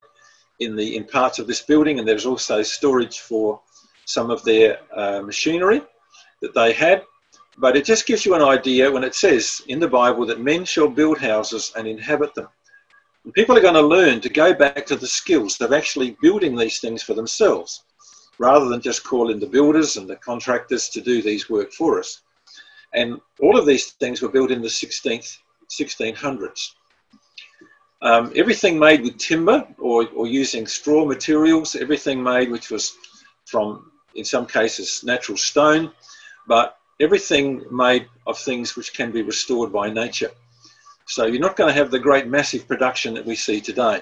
in 0.61 0.77
the 0.77 0.97
in 0.97 1.05
parts 1.05 1.39
of 1.39 1.47
this 1.47 1.63
building, 1.63 1.99
and 1.99 2.07
there's 2.07 2.27
also 2.27 2.63
storage 2.63 3.19
for 3.21 3.61
some 4.05 4.31
of 4.31 4.45
their 4.45 4.79
uh, 4.95 5.21
machinery 5.23 5.83
that 6.41 6.55
they 6.55 6.73
had. 6.73 7.03
But 7.59 7.77
it 7.77 7.85
just 7.85 8.07
gives 8.07 8.25
you 8.25 8.35
an 8.35 8.43
idea 8.43 8.91
when 8.91 9.05
it 9.05 9.15
says 9.15 9.63
in 9.69 9.81
the 9.81 9.89
Bible 9.89 10.25
that 10.27 10.41
men 10.41 10.65
shall 10.65 10.89
build 10.89 11.19
houses 11.19 11.73
and 11.77 11.87
inhabit 11.87 12.35
them. 12.35 12.49
People 13.35 13.57
are 13.57 13.63
going 13.63 13.75
to 13.75 13.81
learn 13.81 14.21
to 14.21 14.29
go 14.29 14.53
back 14.53 14.85
to 14.87 14.97
the 14.97 15.07
skills 15.07 15.61
of 15.61 15.73
actually 15.73 16.17
building 16.21 16.57
these 16.57 16.81
things 16.81 17.05
for 17.05 17.15
themselves, 17.15 17.85
rather 18.39 18.69
than 18.69 18.81
just 18.81 19.05
calling 19.05 19.39
the 19.39 19.47
builders 19.47 19.97
and 19.97 20.11
the 20.11 20.17
contractors 20.17 20.89
to 20.89 21.01
do 21.01 21.23
these 21.23 21.49
work 21.49 21.73
for 21.73 22.01
us. 22.01 22.23
And 22.95 23.21
all 23.41 23.57
of 23.57 23.65
these 23.65 23.93
things 23.93 24.21
were 24.21 24.29
built 24.29 24.51
in 24.51 24.61
the 24.61 24.69
16th, 24.69 25.39
1600s. 25.71 26.73
Um, 28.03 28.33
everything 28.35 28.77
made 28.77 29.03
with 29.03 29.19
timber 29.19 29.69
or, 29.79 30.09
or 30.09 30.27
using 30.27 30.67
straw 30.67 31.05
materials, 31.05 31.77
everything 31.77 32.21
made 32.21 32.51
which 32.51 32.71
was 32.71 32.97
from, 33.45 33.93
in 34.17 34.25
some 34.25 34.47
cases, 34.47 35.05
natural 35.05 35.39
stone, 35.39 35.93
but 36.49 36.79
everything 37.01 37.65
made 37.71 38.09
of 38.27 38.37
things 38.37 38.75
which 38.75 38.93
can 38.93 39.13
be 39.13 39.23
restored 39.23 39.73
by 39.73 39.89
nature. 39.89 40.33
So 41.13 41.27
you're 41.27 41.41
not 41.41 41.57
going 41.57 41.69
to 41.69 41.79
have 41.79 41.91
the 41.91 41.99
great 41.99 42.27
massive 42.27 42.67
production 42.67 43.13
that 43.13 43.27
we 43.27 43.35
see 43.35 43.61
today. 43.61 44.01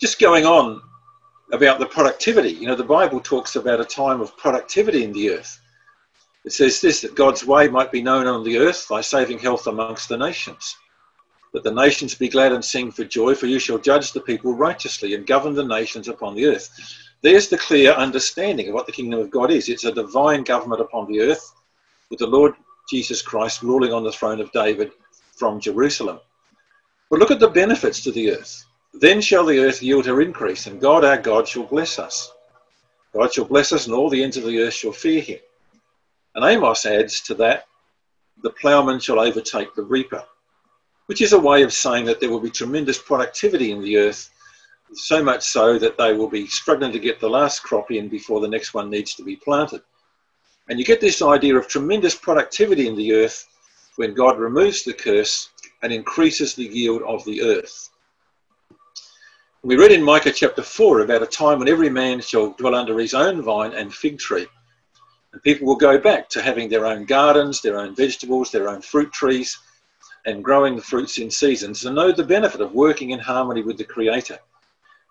Just 0.00 0.18
going 0.18 0.44
on 0.44 0.82
about 1.52 1.78
the 1.78 1.86
productivity, 1.86 2.48
you 2.48 2.66
know, 2.66 2.74
the 2.74 2.82
Bible 2.82 3.20
talks 3.20 3.54
about 3.54 3.80
a 3.80 3.84
time 3.84 4.20
of 4.20 4.36
productivity 4.36 5.04
in 5.04 5.12
the 5.12 5.30
earth. 5.30 5.60
It 6.44 6.52
says 6.52 6.80
this 6.80 7.02
that 7.02 7.14
God's 7.14 7.46
way 7.46 7.68
might 7.68 7.92
be 7.92 8.02
known 8.02 8.26
on 8.26 8.42
the 8.42 8.58
earth 8.58 8.88
by 8.90 9.00
saving 9.00 9.38
health 9.38 9.68
amongst 9.68 10.08
the 10.08 10.16
nations. 10.16 10.76
That 11.52 11.62
the 11.62 11.70
nations 11.70 12.16
be 12.16 12.28
glad 12.28 12.50
and 12.50 12.64
sing 12.64 12.90
for 12.90 13.04
joy, 13.04 13.36
for 13.36 13.46
you 13.46 13.60
shall 13.60 13.78
judge 13.78 14.10
the 14.10 14.22
people 14.22 14.54
righteously 14.54 15.14
and 15.14 15.24
govern 15.24 15.54
the 15.54 15.62
nations 15.62 16.08
upon 16.08 16.34
the 16.34 16.46
earth. 16.46 16.68
There's 17.20 17.48
the 17.48 17.58
clear 17.58 17.92
understanding 17.92 18.66
of 18.66 18.74
what 18.74 18.86
the 18.86 18.92
kingdom 18.92 19.20
of 19.20 19.30
God 19.30 19.52
is. 19.52 19.68
It's 19.68 19.84
a 19.84 19.92
divine 19.92 20.42
government 20.42 20.80
upon 20.80 21.06
the 21.06 21.20
earth 21.20 21.54
with 22.10 22.18
the 22.18 22.26
Lord 22.26 22.54
Jesus 22.90 23.22
Christ 23.22 23.62
ruling 23.62 23.92
on 23.92 24.02
the 24.02 24.10
throne 24.10 24.40
of 24.40 24.50
David 24.50 24.90
from 25.42 25.58
Jerusalem. 25.58 26.20
But 27.10 27.18
look 27.18 27.32
at 27.32 27.40
the 27.40 27.48
benefits 27.48 28.00
to 28.04 28.12
the 28.12 28.30
earth. 28.30 28.64
Then 28.94 29.20
shall 29.20 29.44
the 29.44 29.58
earth 29.58 29.82
yield 29.82 30.06
her 30.06 30.20
increase, 30.20 30.68
and 30.68 30.80
God 30.80 31.04
our 31.04 31.18
God 31.18 31.48
shall 31.48 31.64
bless 31.64 31.98
us. 31.98 32.30
God 33.12 33.34
shall 33.34 33.46
bless 33.46 33.72
us, 33.72 33.86
and 33.86 33.94
all 33.96 34.08
the 34.08 34.22
ends 34.22 34.36
of 34.36 34.44
the 34.44 34.60
earth 34.60 34.74
shall 34.74 34.92
fear 34.92 35.20
him. 35.20 35.40
And 36.36 36.44
Amos 36.44 36.86
adds 36.86 37.20
to 37.22 37.34
that, 37.42 37.64
the 38.44 38.50
ploughman 38.50 39.00
shall 39.00 39.18
overtake 39.18 39.74
the 39.74 39.82
reaper, 39.82 40.22
which 41.06 41.20
is 41.20 41.32
a 41.32 41.40
way 41.40 41.64
of 41.64 41.72
saying 41.72 42.04
that 42.04 42.20
there 42.20 42.30
will 42.30 42.46
be 42.48 42.60
tremendous 42.60 42.98
productivity 42.98 43.72
in 43.72 43.82
the 43.82 43.96
earth, 43.96 44.30
so 44.94 45.24
much 45.24 45.42
so 45.42 45.76
that 45.76 45.98
they 45.98 46.12
will 46.12 46.30
be 46.30 46.46
struggling 46.46 46.92
to 46.92 47.00
get 47.00 47.18
the 47.18 47.28
last 47.28 47.64
crop 47.64 47.90
in 47.90 48.08
before 48.08 48.40
the 48.40 48.54
next 48.54 48.74
one 48.74 48.88
needs 48.88 49.16
to 49.16 49.24
be 49.24 49.34
planted. 49.34 49.82
And 50.68 50.78
you 50.78 50.84
get 50.84 51.00
this 51.00 51.20
idea 51.20 51.56
of 51.56 51.66
tremendous 51.66 52.14
productivity 52.14 52.86
in 52.86 52.94
the 52.94 53.12
earth 53.12 53.48
when 53.96 54.14
God 54.14 54.38
removes 54.38 54.84
the 54.84 54.92
curse 54.92 55.50
and 55.82 55.92
increases 55.92 56.54
the 56.54 56.64
yield 56.64 57.02
of 57.02 57.24
the 57.24 57.42
earth. 57.42 57.90
We 59.62 59.76
read 59.76 59.92
in 59.92 60.02
Micah 60.02 60.32
chapter 60.32 60.62
4 60.62 61.00
about 61.00 61.22
a 61.22 61.26
time 61.26 61.58
when 61.58 61.68
every 61.68 61.90
man 61.90 62.20
shall 62.20 62.52
dwell 62.52 62.74
under 62.74 62.98
his 62.98 63.14
own 63.14 63.42
vine 63.42 63.72
and 63.72 63.94
fig 63.94 64.18
tree. 64.18 64.46
And 65.32 65.42
people 65.42 65.66
will 65.66 65.76
go 65.76 65.98
back 65.98 66.28
to 66.30 66.42
having 66.42 66.68
their 66.68 66.84
own 66.84 67.04
gardens, 67.04 67.60
their 67.60 67.78
own 67.78 67.94
vegetables, 67.94 68.50
their 68.50 68.68
own 68.68 68.82
fruit 68.82 69.12
trees, 69.12 69.56
and 70.26 70.44
growing 70.44 70.76
the 70.76 70.82
fruits 70.82 71.18
in 71.18 71.30
seasons 71.30 71.84
and 71.84 71.94
know 71.94 72.12
the 72.12 72.24
benefit 72.24 72.60
of 72.60 72.72
working 72.72 73.10
in 73.10 73.18
harmony 73.18 73.62
with 73.62 73.78
the 73.78 73.84
Creator. 73.84 74.38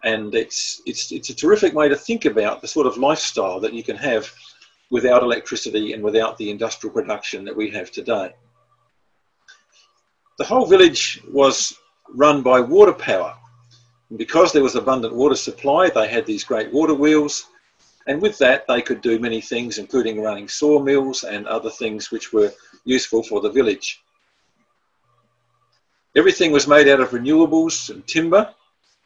And 0.03 0.33
it's, 0.33 0.81
it's, 0.85 1.11
it's 1.11 1.29
a 1.29 1.35
terrific 1.35 1.73
way 1.73 1.87
to 1.87 1.95
think 1.95 2.25
about 2.25 2.61
the 2.61 2.67
sort 2.67 2.87
of 2.87 2.97
lifestyle 2.97 3.59
that 3.59 3.73
you 3.73 3.83
can 3.83 3.97
have 3.97 4.31
without 4.89 5.23
electricity 5.23 5.93
and 5.93 6.03
without 6.03 6.37
the 6.37 6.49
industrial 6.49 6.93
production 6.93 7.45
that 7.45 7.55
we 7.55 7.69
have 7.69 7.91
today. 7.91 8.33
The 10.41 10.47
whole 10.47 10.65
village 10.65 11.21
was 11.29 11.77
run 12.15 12.41
by 12.41 12.61
water 12.61 12.93
power. 12.93 13.37
And 14.09 14.17
because 14.17 14.51
there 14.51 14.63
was 14.63 14.73
abundant 14.75 15.13
water 15.13 15.35
supply, 15.35 15.87
they 15.87 16.07
had 16.07 16.25
these 16.25 16.43
great 16.43 16.73
water 16.73 16.95
wheels. 16.95 17.45
And 18.07 18.19
with 18.19 18.39
that, 18.39 18.65
they 18.67 18.81
could 18.81 19.01
do 19.01 19.19
many 19.19 19.39
things, 19.39 19.77
including 19.77 20.19
running 20.19 20.47
sawmills 20.47 21.23
and 21.23 21.45
other 21.45 21.69
things 21.69 22.09
which 22.09 22.33
were 22.33 22.51
useful 22.85 23.21
for 23.21 23.39
the 23.39 23.51
village. 23.51 24.01
Everything 26.15 26.51
was 26.51 26.67
made 26.67 26.87
out 26.87 27.01
of 27.01 27.11
renewables 27.11 27.91
and 27.91 28.07
timber. 28.07 28.51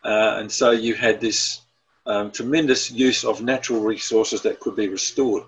Uh, 0.05 0.37
and 0.39 0.49
so 0.49 0.71
you 0.71 0.95
had 0.95 1.19
this 1.19 1.59
um, 2.05 2.31
tremendous 2.31 2.89
use 2.89 3.25
of 3.25 3.41
natural 3.41 3.81
resources 3.81 4.41
that 4.43 4.61
could 4.61 4.77
be 4.77 4.87
restored. 4.87 5.43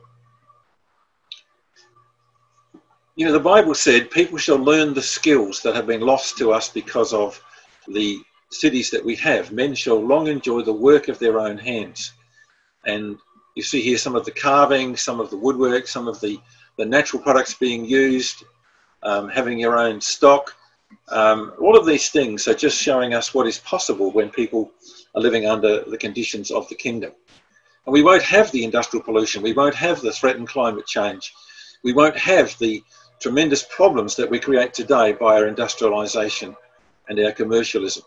You 3.17 3.25
know, 3.25 3.32
the 3.32 3.39
Bible 3.39 3.73
said 3.73 4.12
people 4.12 4.38
shall 4.38 4.60
learn 4.60 4.93
the 4.93 5.01
skills 5.01 5.63
that 5.63 5.73
have 5.73 5.88
been 5.88 6.01
lost 6.01 6.38
to 6.38 6.51
us 6.51 6.69
because 6.69 7.13
of 7.13 7.41
the 7.88 8.19
cities 8.51 8.91
that 8.91 9.03
we 9.03 9.15
have. 9.15 9.51
Men 9.51 9.73
shall 9.73 9.99
long 9.99 10.27
enjoy 10.27 10.62
the 10.62 10.71
work 10.71 11.08
of 11.08 11.17
their 11.17 11.39
own 11.39 11.58
hands. 11.58 12.13
And 12.86 13.17
you 13.56 13.63
see 13.63 13.82
here 13.82 13.97
some 13.97 14.15
of 14.15 14.23
the 14.23 14.30
carving, 14.30 14.95
some 14.95 15.19
of 15.19 15.32
the 15.32 15.38
woodwork, 15.38 15.88
some 15.88 16.08
of 16.08 16.21
the, 16.21 16.39
the 16.77 16.86
natural 16.86 17.19
products 17.19 17.56
being 17.56 17.86
used, 17.86 18.43
um, 19.01 19.30
having 19.30 19.58
your 19.58 19.80
own 19.80 19.99
stock. 19.99 20.56
Um, 21.10 21.53
all 21.60 21.75
of 21.75 21.88
these 21.88 22.10
things 22.10 22.47
are 22.47 22.53
just 22.53 22.80
showing 22.80 23.15
us 23.15 23.34
what 23.34 23.47
is 23.47 23.58
possible 23.58 24.12
when 24.12 24.30
people 24.30 24.71
are 25.15 25.21
living 25.23 25.47
under 25.47 25.84
the 25.86 25.97
conditions 25.97 26.51
of 26.51 26.69
the 26.69 26.75
kingdom. 26.75 27.13
And 27.88 27.93
we 27.93 28.03
won't 28.03 28.21
have 28.21 28.51
the 28.51 28.63
industrial 28.63 29.03
pollution, 29.03 29.41
we 29.41 29.53
won't 29.53 29.73
have 29.73 30.01
the 30.01 30.12
threatened 30.12 30.49
climate 30.49 30.86
change, 30.86 31.34
we 31.84 31.93
won't 31.93 32.17
have 32.17 32.56
the 32.60 32.84
tremendous 33.19 33.63
problems 33.63 34.15
that 34.15 34.30
we 34.30 34.39
create 34.39 34.73
today 34.73 35.13
by 35.13 35.38
our 35.38 35.49
industrialisation 35.49 36.56
and 37.10 37.19
our 37.19 37.32
commercialism. 37.32 38.03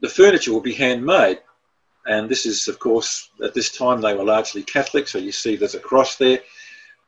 The 0.00 0.08
furniture 0.08 0.52
will 0.52 0.60
be 0.60 0.74
handmade, 0.74 1.40
and 2.06 2.28
this 2.28 2.46
is, 2.46 2.68
of 2.68 2.78
course, 2.78 3.30
at 3.42 3.54
this 3.54 3.76
time 3.76 4.00
they 4.00 4.14
were 4.14 4.24
largely 4.24 4.62
Catholic, 4.62 5.08
so 5.08 5.18
you 5.18 5.32
see 5.32 5.56
there's 5.56 5.74
a 5.74 5.80
cross 5.80 6.16
there. 6.16 6.40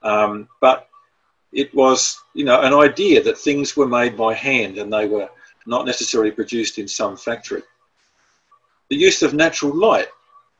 Um, 0.02 0.48
but 0.60 0.88
it 1.52 1.74
was, 1.74 2.18
you 2.34 2.44
know, 2.44 2.60
an 2.60 2.74
idea 2.74 3.22
that 3.22 3.38
things 3.38 3.76
were 3.76 3.86
made 3.86 4.16
by 4.16 4.34
hand 4.34 4.78
and 4.78 4.92
they 4.92 5.06
were 5.06 5.28
not 5.66 5.86
necessarily 5.86 6.30
produced 6.30 6.78
in 6.78 6.88
some 6.88 7.16
factory. 7.16 7.62
The 8.88 8.96
use 8.96 9.22
of 9.22 9.34
natural 9.34 9.74
light, 9.74 10.08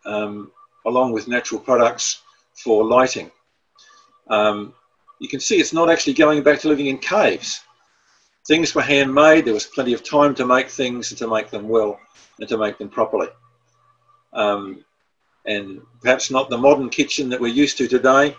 um, 0.05 0.51
along 0.85 1.13
with 1.13 1.29
natural 1.29 1.61
products 1.61 2.23
for 2.55 2.85
lighting. 2.85 3.31
Um, 4.29 4.75
you 5.19 5.29
can 5.29 5.41
see 5.41 5.57
it's 5.57 5.73
not 5.73 5.91
actually 5.91 6.15
going 6.15 6.43
back 6.43 6.61
to 6.61 6.69
living 6.69 6.87
in 6.87 6.99
caves. 6.99 7.61
Things 8.47 8.75
were 8.75 8.83
handmade, 8.83 9.45
there 9.45 9.55
was 9.55 9.67
plenty 9.67 9.93
of 9.93 10.05
time 10.05 10.35
to 10.37 10.47
make 10.47 10.69
things 10.69 11.11
and 11.11 11.19
to 11.19 11.29
make 11.29 11.51
them 11.51 11.69
well 11.69 11.99
and 12.39 12.49
to 12.49 12.59
make 12.59 12.79
them 12.79 12.89
properly. 12.89 13.29
Um, 14.33 14.85
and 15.47 15.81
perhaps 16.03 16.31
not 16.31 16.51
the 16.51 16.59
modern 16.59 16.91
kitchen 16.91 17.29
that 17.31 17.41
we're 17.41 17.53
used 17.53 17.79
to 17.79 17.89
today, 17.89 18.37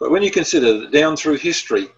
but 0.00 0.10
when 0.10 0.22
you 0.22 0.30
consider 0.30 0.78
that 0.80 0.92
down 0.92 1.16
through 1.16 1.36
history, 1.36 1.88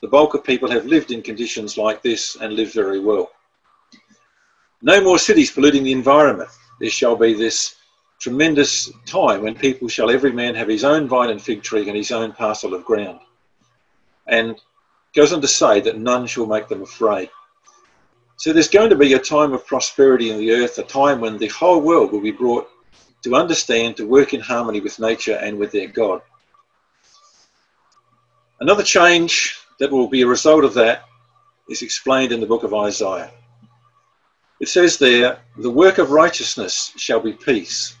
the 0.00 0.08
bulk 0.08 0.34
of 0.34 0.44
people 0.44 0.70
have 0.70 0.86
lived 0.86 1.10
in 1.10 1.22
conditions 1.22 1.76
like 1.76 2.02
this 2.02 2.36
and 2.36 2.54
lived 2.54 2.74
very 2.74 3.00
well. 3.00 3.30
No 4.82 5.02
more 5.02 5.18
cities 5.18 5.50
polluting 5.50 5.82
the 5.82 5.92
environment. 5.92 6.50
There 6.80 6.90
shall 6.90 7.16
be 7.16 7.32
this 7.32 7.76
tremendous 8.20 8.90
time 9.06 9.42
when 9.42 9.54
people 9.54 9.88
shall 9.88 10.10
every 10.10 10.32
man 10.32 10.54
have 10.54 10.68
his 10.68 10.84
own 10.84 11.08
vine 11.08 11.30
and 11.30 11.40
fig 11.40 11.62
tree 11.62 11.88
and 11.88 11.96
his 11.96 12.12
own 12.12 12.32
parcel 12.32 12.74
of 12.74 12.84
ground 12.84 13.20
and 14.26 14.60
goes 15.14 15.32
on 15.32 15.40
to 15.40 15.48
say 15.48 15.80
that 15.80 15.98
none 15.98 16.26
shall 16.26 16.46
make 16.46 16.68
them 16.68 16.82
afraid. 16.82 17.30
So 18.38 18.52
there's 18.52 18.68
going 18.68 18.90
to 18.90 18.96
be 18.96 19.14
a 19.14 19.18
time 19.18 19.52
of 19.54 19.66
prosperity 19.66 20.30
in 20.30 20.38
the 20.38 20.52
earth, 20.52 20.78
a 20.78 20.82
time 20.82 21.20
when 21.20 21.38
the 21.38 21.48
whole 21.48 21.80
world 21.80 22.12
will 22.12 22.20
be 22.20 22.32
brought 22.32 22.68
to 23.22 23.34
understand, 23.34 23.96
to 23.96 24.06
work 24.06 24.34
in 24.34 24.40
harmony 24.40 24.80
with 24.80 25.00
nature 25.00 25.36
and 25.36 25.58
with 25.58 25.72
their 25.72 25.88
God. 25.88 26.20
Another 28.60 28.82
change 28.82 29.58
that 29.80 29.90
will 29.90 30.08
be 30.08 30.22
a 30.22 30.26
result 30.26 30.64
of 30.64 30.74
that 30.74 31.04
is 31.68 31.82
explained 31.82 32.32
in 32.32 32.40
the 32.40 32.46
book 32.46 32.62
of 32.62 32.74
Isaiah. 32.74 33.30
It 34.60 34.68
says 34.68 34.98
there, 34.98 35.40
the 35.58 35.70
work 35.70 35.98
of 35.98 36.10
righteousness 36.10 36.92
shall 36.96 37.20
be 37.20 37.32
peace, 37.32 37.96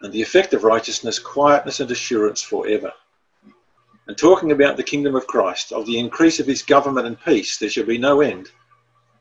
and 0.00 0.12
the 0.12 0.22
effect 0.22 0.54
of 0.54 0.64
righteousness, 0.64 1.18
quietness 1.18 1.80
and 1.80 1.90
assurance 1.90 2.40
forever. 2.40 2.92
And 4.06 4.16
talking 4.16 4.52
about 4.52 4.76
the 4.76 4.84
kingdom 4.84 5.16
of 5.16 5.26
Christ, 5.26 5.72
of 5.72 5.86
the 5.86 5.98
increase 5.98 6.38
of 6.38 6.46
his 6.46 6.62
government 6.62 7.06
and 7.06 7.20
peace, 7.20 7.58
there 7.58 7.68
shall 7.68 7.86
be 7.86 7.98
no 7.98 8.20
end 8.20 8.50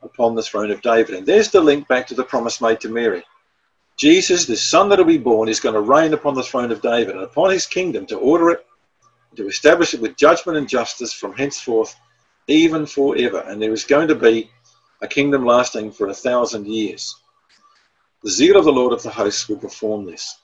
upon 0.03 0.35
the 0.35 0.43
throne 0.43 0.69
of 0.69 0.81
David. 0.81 1.15
And 1.15 1.25
there's 1.25 1.49
the 1.49 1.61
link 1.61 1.87
back 1.87 2.05
to 2.07 2.13
the 2.13 2.23
promise 2.23 2.61
made 2.61 2.79
to 2.81 2.89
Mary. 2.89 3.23
Jesus, 3.97 4.45
the 4.45 4.55
son 4.55 4.89
that 4.89 4.99
will 4.99 5.05
be 5.05 5.17
born, 5.17 5.49
is 5.49 5.59
going 5.59 5.73
to 5.73 5.81
reign 5.81 6.13
upon 6.13 6.35
the 6.35 6.43
throne 6.43 6.71
of 6.71 6.81
David 6.81 7.15
and 7.15 7.23
upon 7.23 7.49
his 7.49 7.65
kingdom 7.65 8.05
to 8.07 8.17
order 8.17 8.51
it, 8.51 8.65
to 9.37 9.47
establish 9.47 9.93
it 9.93 10.01
with 10.01 10.17
judgment 10.17 10.57
and 10.57 10.69
justice 10.69 11.13
from 11.13 11.33
henceforth, 11.33 11.95
even 12.47 12.85
forever. 12.85 13.43
And 13.47 13.61
there 13.61 13.73
is 13.73 13.85
going 13.85 14.07
to 14.09 14.15
be 14.15 14.51
a 15.01 15.07
kingdom 15.07 15.45
lasting 15.45 15.91
for 15.91 16.07
a 16.07 16.13
thousand 16.13 16.67
years. 16.67 17.15
The 18.23 18.29
zeal 18.29 18.57
of 18.57 18.65
the 18.65 18.71
Lord 18.71 18.93
of 18.93 19.01
the 19.01 19.09
hosts 19.09 19.49
will 19.49 19.57
perform 19.57 20.05
this. 20.05 20.39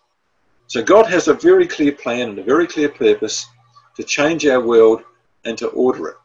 So 0.68 0.82
God 0.82 1.06
has 1.08 1.28
a 1.28 1.34
very 1.34 1.68
clear 1.68 1.92
plan 1.92 2.30
and 2.30 2.40
a 2.40 2.44
very 2.44 2.66
clear 2.68 2.90
purpose 2.90 3.46
to 4.02 4.08
change 4.08 4.48
our 4.48 4.60
world 4.60 5.04
and 5.46 5.56
to 5.60 5.68
order 5.68 6.08
it. 6.08 6.16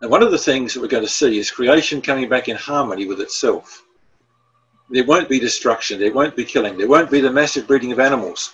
And 0.00 0.10
one 0.10 0.22
of 0.22 0.30
the 0.30 0.38
things 0.38 0.72
that 0.72 0.80
we're 0.80 0.86
going 0.86 1.02
to 1.02 1.08
see 1.08 1.36
is 1.36 1.50
creation 1.50 2.00
coming 2.00 2.28
back 2.28 2.48
in 2.48 2.56
harmony 2.56 3.06
with 3.06 3.20
itself. 3.20 3.84
There 4.88 5.04
won't 5.04 5.28
be 5.28 5.40
destruction, 5.40 5.98
there 5.98 6.12
won't 6.12 6.36
be 6.36 6.44
killing, 6.44 6.78
there 6.78 6.88
won't 6.88 7.10
be 7.10 7.20
the 7.20 7.32
massive 7.32 7.66
breeding 7.66 7.90
of 7.90 7.98
animals 7.98 8.52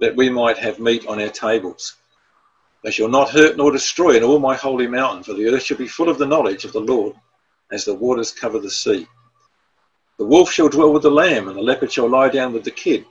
that 0.00 0.16
we 0.16 0.30
might 0.30 0.56
have 0.56 0.78
meat 0.78 1.06
on 1.06 1.20
our 1.20 1.28
tables. 1.28 1.96
They 2.82 2.90
shall 2.90 3.08
not 3.08 3.30
hurt 3.30 3.58
nor 3.58 3.72
destroy 3.72 4.16
in 4.16 4.22
all 4.22 4.38
my 4.38 4.54
holy 4.54 4.86
mountain, 4.86 5.22
for 5.22 5.34
the 5.34 5.48
earth 5.48 5.64
shall 5.64 5.76
be 5.76 5.88
full 5.88 6.08
of 6.08 6.16
the 6.16 6.26
knowledge 6.26 6.64
of 6.64 6.72
the 6.72 6.80
Lord 6.80 7.14
as 7.72 7.84
the 7.84 7.94
waters 7.94 8.30
cover 8.30 8.58
the 8.58 8.70
sea. 8.70 9.06
The 10.18 10.24
wolf 10.24 10.50
shall 10.50 10.70
dwell 10.70 10.94
with 10.94 11.02
the 11.02 11.10
lamb, 11.10 11.48
and 11.48 11.58
the 11.58 11.62
leopard 11.62 11.92
shall 11.92 12.08
lie 12.08 12.30
down 12.30 12.54
with 12.54 12.64
the 12.64 12.70
kid. 12.70 13.04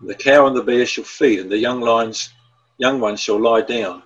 And 0.00 0.10
the 0.10 0.14
cow 0.14 0.46
and 0.46 0.54
the 0.56 0.62
bear 0.62 0.84
shall 0.84 1.04
feed, 1.04 1.40
and 1.40 1.50
the 1.50 1.56
young 1.56 1.80
lions, 1.80 2.30
young 2.78 3.00
ones 3.00 3.20
shall 3.20 3.40
lie 3.40 3.62
down 3.62 4.02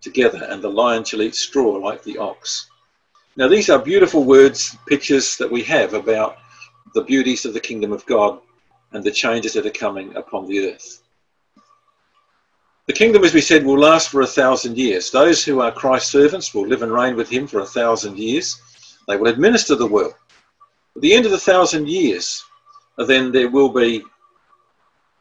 together, 0.00 0.46
and 0.50 0.62
the 0.62 0.68
lion 0.68 1.04
shall 1.04 1.22
eat 1.22 1.34
straw 1.34 1.76
like 1.76 2.02
the 2.02 2.18
ox. 2.18 2.68
Now, 3.36 3.48
these 3.48 3.70
are 3.70 3.78
beautiful 3.78 4.24
words, 4.24 4.76
pictures 4.86 5.36
that 5.36 5.50
we 5.50 5.62
have 5.64 5.94
about 5.94 6.38
the 6.94 7.02
beauties 7.02 7.44
of 7.44 7.54
the 7.54 7.60
kingdom 7.60 7.92
of 7.92 8.04
God 8.06 8.40
and 8.92 9.04
the 9.04 9.10
changes 9.10 9.52
that 9.52 9.66
are 9.66 9.70
coming 9.70 10.14
upon 10.16 10.46
the 10.46 10.70
earth. 10.70 11.02
The 12.86 12.94
kingdom, 12.94 13.22
as 13.22 13.34
we 13.34 13.42
said, 13.42 13.64
will 13.64 13.78
last 13.78 14.08
for 14.08 14.22
a 14.22 14.26
thousand 14.26 14.78
years. 14.78 15.10
Those 15.10 15.44
who 15.44 15.60
are 15.60 15.70
Christ's 15.70 16.10
servants 16.10 16.54
will 16.54 16.66
live 16.66 16.82
and 16.82 16.90
reign 16.90 17.16
with 17.16 17.28
him 17.28 17.46
for 17.46 17.60
a 17.60 17.66
thousand 17.66 18.18
years. 18.18 18.58
They 19.06 19.16
will 19.16 19.28
administer 19.28 19.74
the 19.74 19.86
world. 19.86 20.14
At 20.96 21.02
the 21.02 21.12
end 21.12 21.26
of 21.26 21.30
the 21.30 21.38
thousand 21.38 21.88
years, 21.88 22.42
then 22.96 23.30
there 23.30 23.50
will 23.50 23.68
be 23.68 24.02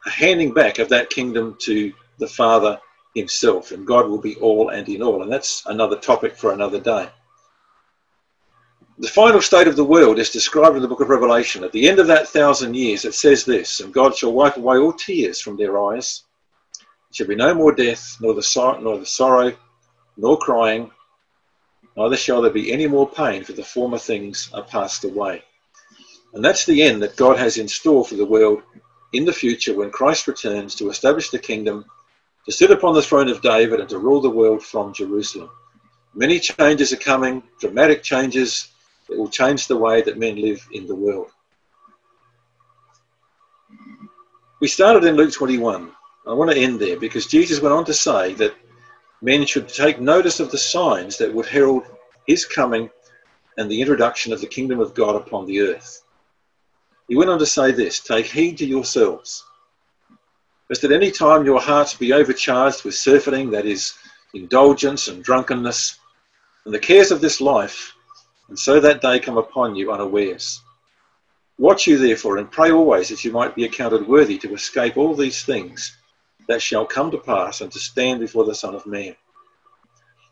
a 0.06 0.10
handing 0.10 0.54
back 0.54 0.80
of 0.80 0.88
that 0.90 1.10
kingdom 1.10 1.58
to 1.62 1.94
the 2.18 2.28
Father 2.28 2.80
himself, 3.16 3.72
and 3.72 3.86
God 3.86 4.10
will 4.10 4.22
be 4.22 4.36
all 4.38 4.70
and 4.70 4.88
in 4.88 5.02
all. 5.02 5.24
And 5.24 5.32
that's 5.32 5.64
another 5.66 5.98
topic 5.98 6.36
for 6.36 6.54
another 6.54 6.80
day. 6.80 7.10
The 9.00 9.08
final 9.08 9.42
state 9.42 9.68
of 9.68 9.76
the 9.76 9.84
world 9.84 10.18
is 10.18 10.32
described 10.32 10.76
in 10.76 10.82
the 10.82 10.88
book 10.88 11.02
of 11.02 11.10
Revelation. 11.10 11.64
At 11.64 11.72
the 11.72 11.88
end 11.88 12.00
of 12.00 12.08
that 12.08 12.30
thousand 12.30 12.76
years, 12.76 13.06
it 13.06 13.14
says 13.14 13.46
this 13.46 13.80
And 13.80 13.94
God 13.94 14.16
shall 14.16 14.34
wipe 14.34 14.58
away 14.58 14.78
all 14.78 14.94
tears 14.94 15.40
from 15.40 15.56
their 15.56 15.80
eyes. 15.80 16.24
There 16.80 16.88
shall 17.14 17.28
be 17.28 17.36
no 17.36 17.54
more 17.54 17.72
death, 17.72 18.18
nor 18.20 18.34
the, 18.34 18.42
sor- 18.42 18.82
nor 18.82 18.98
the 18.98 19.06
sorrow, 19.06 19.56
nor 20.18 20.38
crying, 20.38 20.90
neither 21.96 22.18
shall 22.18 22.42
there 22.42 22.52
be 22.52 22.72
any 22.72 22.88
more 22.88 23.10
pain, 23.10 23.44
for 23.44 23.54
the 23.54 23.64
former 23.64 23.98
things 23.98 24.50
are 24.54 24.64
passed 24.64 25.04
away. 25.04 25.44
And 26.34 26.44
that's 26.44 26.66
the 26.66 26.82
end 26.82 27.02
that 27.02 27.16
God 27.16 27.38
has 27.38 27.58
in 27.58 27.68
store 27.68 28.06
for 28.06 28.16
the 28.16 28.26
world 28.26 28.62
in 29.14 29.26
the 29.26 29.34
future 29.34 29.76
when 29.76 29.92
Christ 29.92 30.28
returns 30.28 30.76
to 30.76 30.90
establish 30.90 31.30
the 31.30 31.40
kingdom, 31.40 31.86
to 32.48 32.54
sit 32.54 32.72
upon 32.72 32.96
the 32.96 33.02
throne 33.02 33.28
of 33.28 33.42
David, 33.42 33.82
and 33.82 33.90
to 33.90 34.00
rule 34.00 34.22
the 34.22 34.30
world 34.30 34.64
from 34.64 34.94
Jerusalem. 34.94 35.50
Many 36.16 36.40
changes 36.40 36.94
are 36.94 36.98
coming, 36.98 37.44
dramatic 37.60 38.02
changes 38.02 38.70
that 39.10 39.18
will 39.18 39.28
change 39.28 39.68
the 39.68 39.76
way 39.76 40.02
that 40.02 40.18
men 40.18 40.42
live 40.42 40.66
in 40.72 40.88
the 40.88 40.96
world. 40.96 41.30
We 44.62 44.70
started 44.70 45.04
in 45.04 45.18
Luke 45.18 45.34
21. 45.34 45.92
I 46.26 46.34
want 46.34 46.50
to 46.50 46.58
end 46.58 46.80
there 46.80 46.98
because 46.98 47.28
Jesus 47.28 47.60
went 47.60 47.76
on 47.76 47.84
to 47.84 47.94
say 47.94 48.34
that 48.36 48.56
men 49.22 49.46
should 49.46 49.68
take 49.68 50.00
notice 50.00 50.40
of 50.40 50.50
the 50.50 50.58
signs 50.58 51.18
that 51.18 51.34
would 51.34 51.48
herald 51.48 51.84
his 52.28 52.46
coming 52.46 52.90
and 53.58 53.70
the 53.70 53.82
introduction 53.82 54.32
of 54.32 54.40
the 54.40 54.48
kingdom 54.48 54.80
of 54.80 54.94
God 54.94 55.18
upon 55.18 55.46
the 55.46 55.60
earth. 55.60 56.02
He 57.10 57.18
went 57.18 57.30
on 57.30 57.40
to 57.40 57.46
say 57.46 57.74
this 57.74 58.00
Take 58.00 58.28
heed 58.28 58.58
to 58.60 58.66
yourselves, 58.66 59.44
lest 60.70 60.84
at 60.84 60.92
any 60.92 61.12
time 61.12 61.46
your 61.46 61.60
hearts 61.60 61.94
be 61.94 62.14
overcharged 62.14 62.84
with 62.84 62.96
surfeiting, 62.96 63.50
that 63.52 63.66
is, 63.66 63.94
indulgence 64.34 65.08
and 65.08 65.24
drunkenness, 65.24 66.00
and 66.66 66.74
the 66.74 66.80
cares 66.80 67.12
of 67.12 67.22
this 67.22 67.40
life, 67.40 67.94
and 68.50 68.60
so 68.60 68.80
that 68.80 69.02
day 69.02 69.20
come 69.20 69.38
upon 69.38 69.76
you 69.76 69.92
unawares. 69.92 70.62
Watch 71.58 71.88
you 71.88 71.98
therefore, 71.98 72.38
and 72.38 72.52
pray 72.52 72.72
always 72.72 73.10
that 73.10 73.24
you 73.24 73.32
might 73.32 73.56
be 73.56 73.66
accounted 73.66 74.08
worthy 74.08 74.38
to 74.40 74.54
escape 74.54 74.98
all 74.98 75.16
these 75.16 75.44
things 75.44 75.98
that 76.48 76.62
shall 76.62 76.86
come 76.86 77.10
to 77.12 77.18
pass 77.18 77.62
and 77.62 77.72
to 77.72 77.80
stand 77.80 78.20
before 78.20 78.46
the 78.46 78.54
Son 78.54 78.76
of 78.76 78.86
Man. 78.86 79.16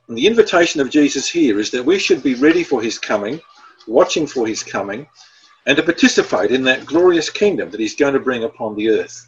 And 0.08 0.18
the 0.18 0.28
invitation 0.28 0.82
of 0.82 0.92
Jesus 0.92 1.30
here 1.30 1.60
is 1.60 1.72
that 1.72 1.84
we 1.84 1.98
should 1.98 2.22
be 2.22 2.36
ready 2.36 2.64
for 2.64 2.82
his 2.82 3.00
coming, 3.00 3.42
watching 3.88 4.28
for 4.28 4.46
his 4.46 4.62
coming, 4.62 5.08
and 5.66 5.76
to 5.78 5.84
participate 5.84 6.52
in 6.52 6.64
that 6.64 6.86
glorious 6.86 7.30
kingdom 7.30 7.72
that 7.72 7.80
he's 7.80 7.96
going 7.96 8.14
to 8.14 8.20
bring 8.20 8.44
upon 8.44 8.76
the 8.76 8.90
earth. 8.90 9.28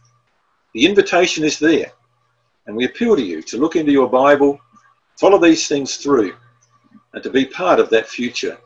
The 0.77 0.85
invitation 0.85 1.43
is 1.43 1.57
there, 1.57 1.91
and 2.67 2.75
we 2.75 2.85
appeal 2.85 3.15
to 3.15 3.21
you 3.23 3.41
to 3.41 3.57
look 3.57 3.75
into 3.75 3.91
your 3.91 4.07
Bible, 4.07 4.59
follow 5.19 5.39
these 5.39 5.67
things 5.67 5.97
through, 5.97 6.35
and 7.13 7.23
to 7.23 7.31
be 7.31 7.45
part 7.45 7.79
of 7.79 7.89
that 7.89 8.07
future 8.07 8.59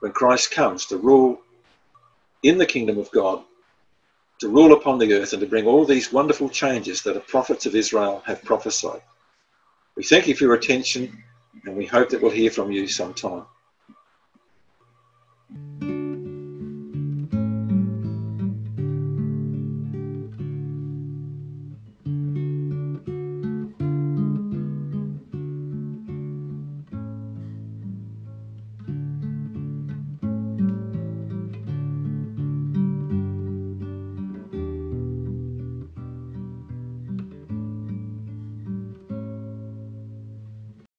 when 0.00 0.10
Christ 0.10 0.50
comes 0.50 0.84
to 0.86 0.96
rule 0.96 1.40
in 2.42 2.58
the 2.58 2.66
kingdom 2.66 2.98
of 2.98 3.08
God 3.12 3.44
to 4.40 4.48
rule 4.48 4.72
upon 4.72 4.98
the 4.98 5.12
earth 5.12 5.32
and 5.32 5.40
to 5.42 5.46
bring 5.46 5.64
all 5.64 5.84
these 5.84 6.12
wonderful 6.12 6.48
changes 6.48 7.02
that 7.02 7.14
the 7.14 7.20
prophets 7.20 7.66
of 7.66 7.76
Israel 7.76 8.20
have 8.26 8.42
prophesied. 8.42 9.02
We 9.94 10.02
thank 10.02 10.26
you 10.26 10.34
for 10.34 10.42
your 10.42 10.54
attention 10.54 11.22
and 11.66 11.76
we 11.76 11.86
hope 11.86 12.08
that 12.08 12.20
we'll 12.20 12.32
hear 12.32 12.50
from 12.50 12.72
you 12.72 12.88
sometime. 12.88 13.44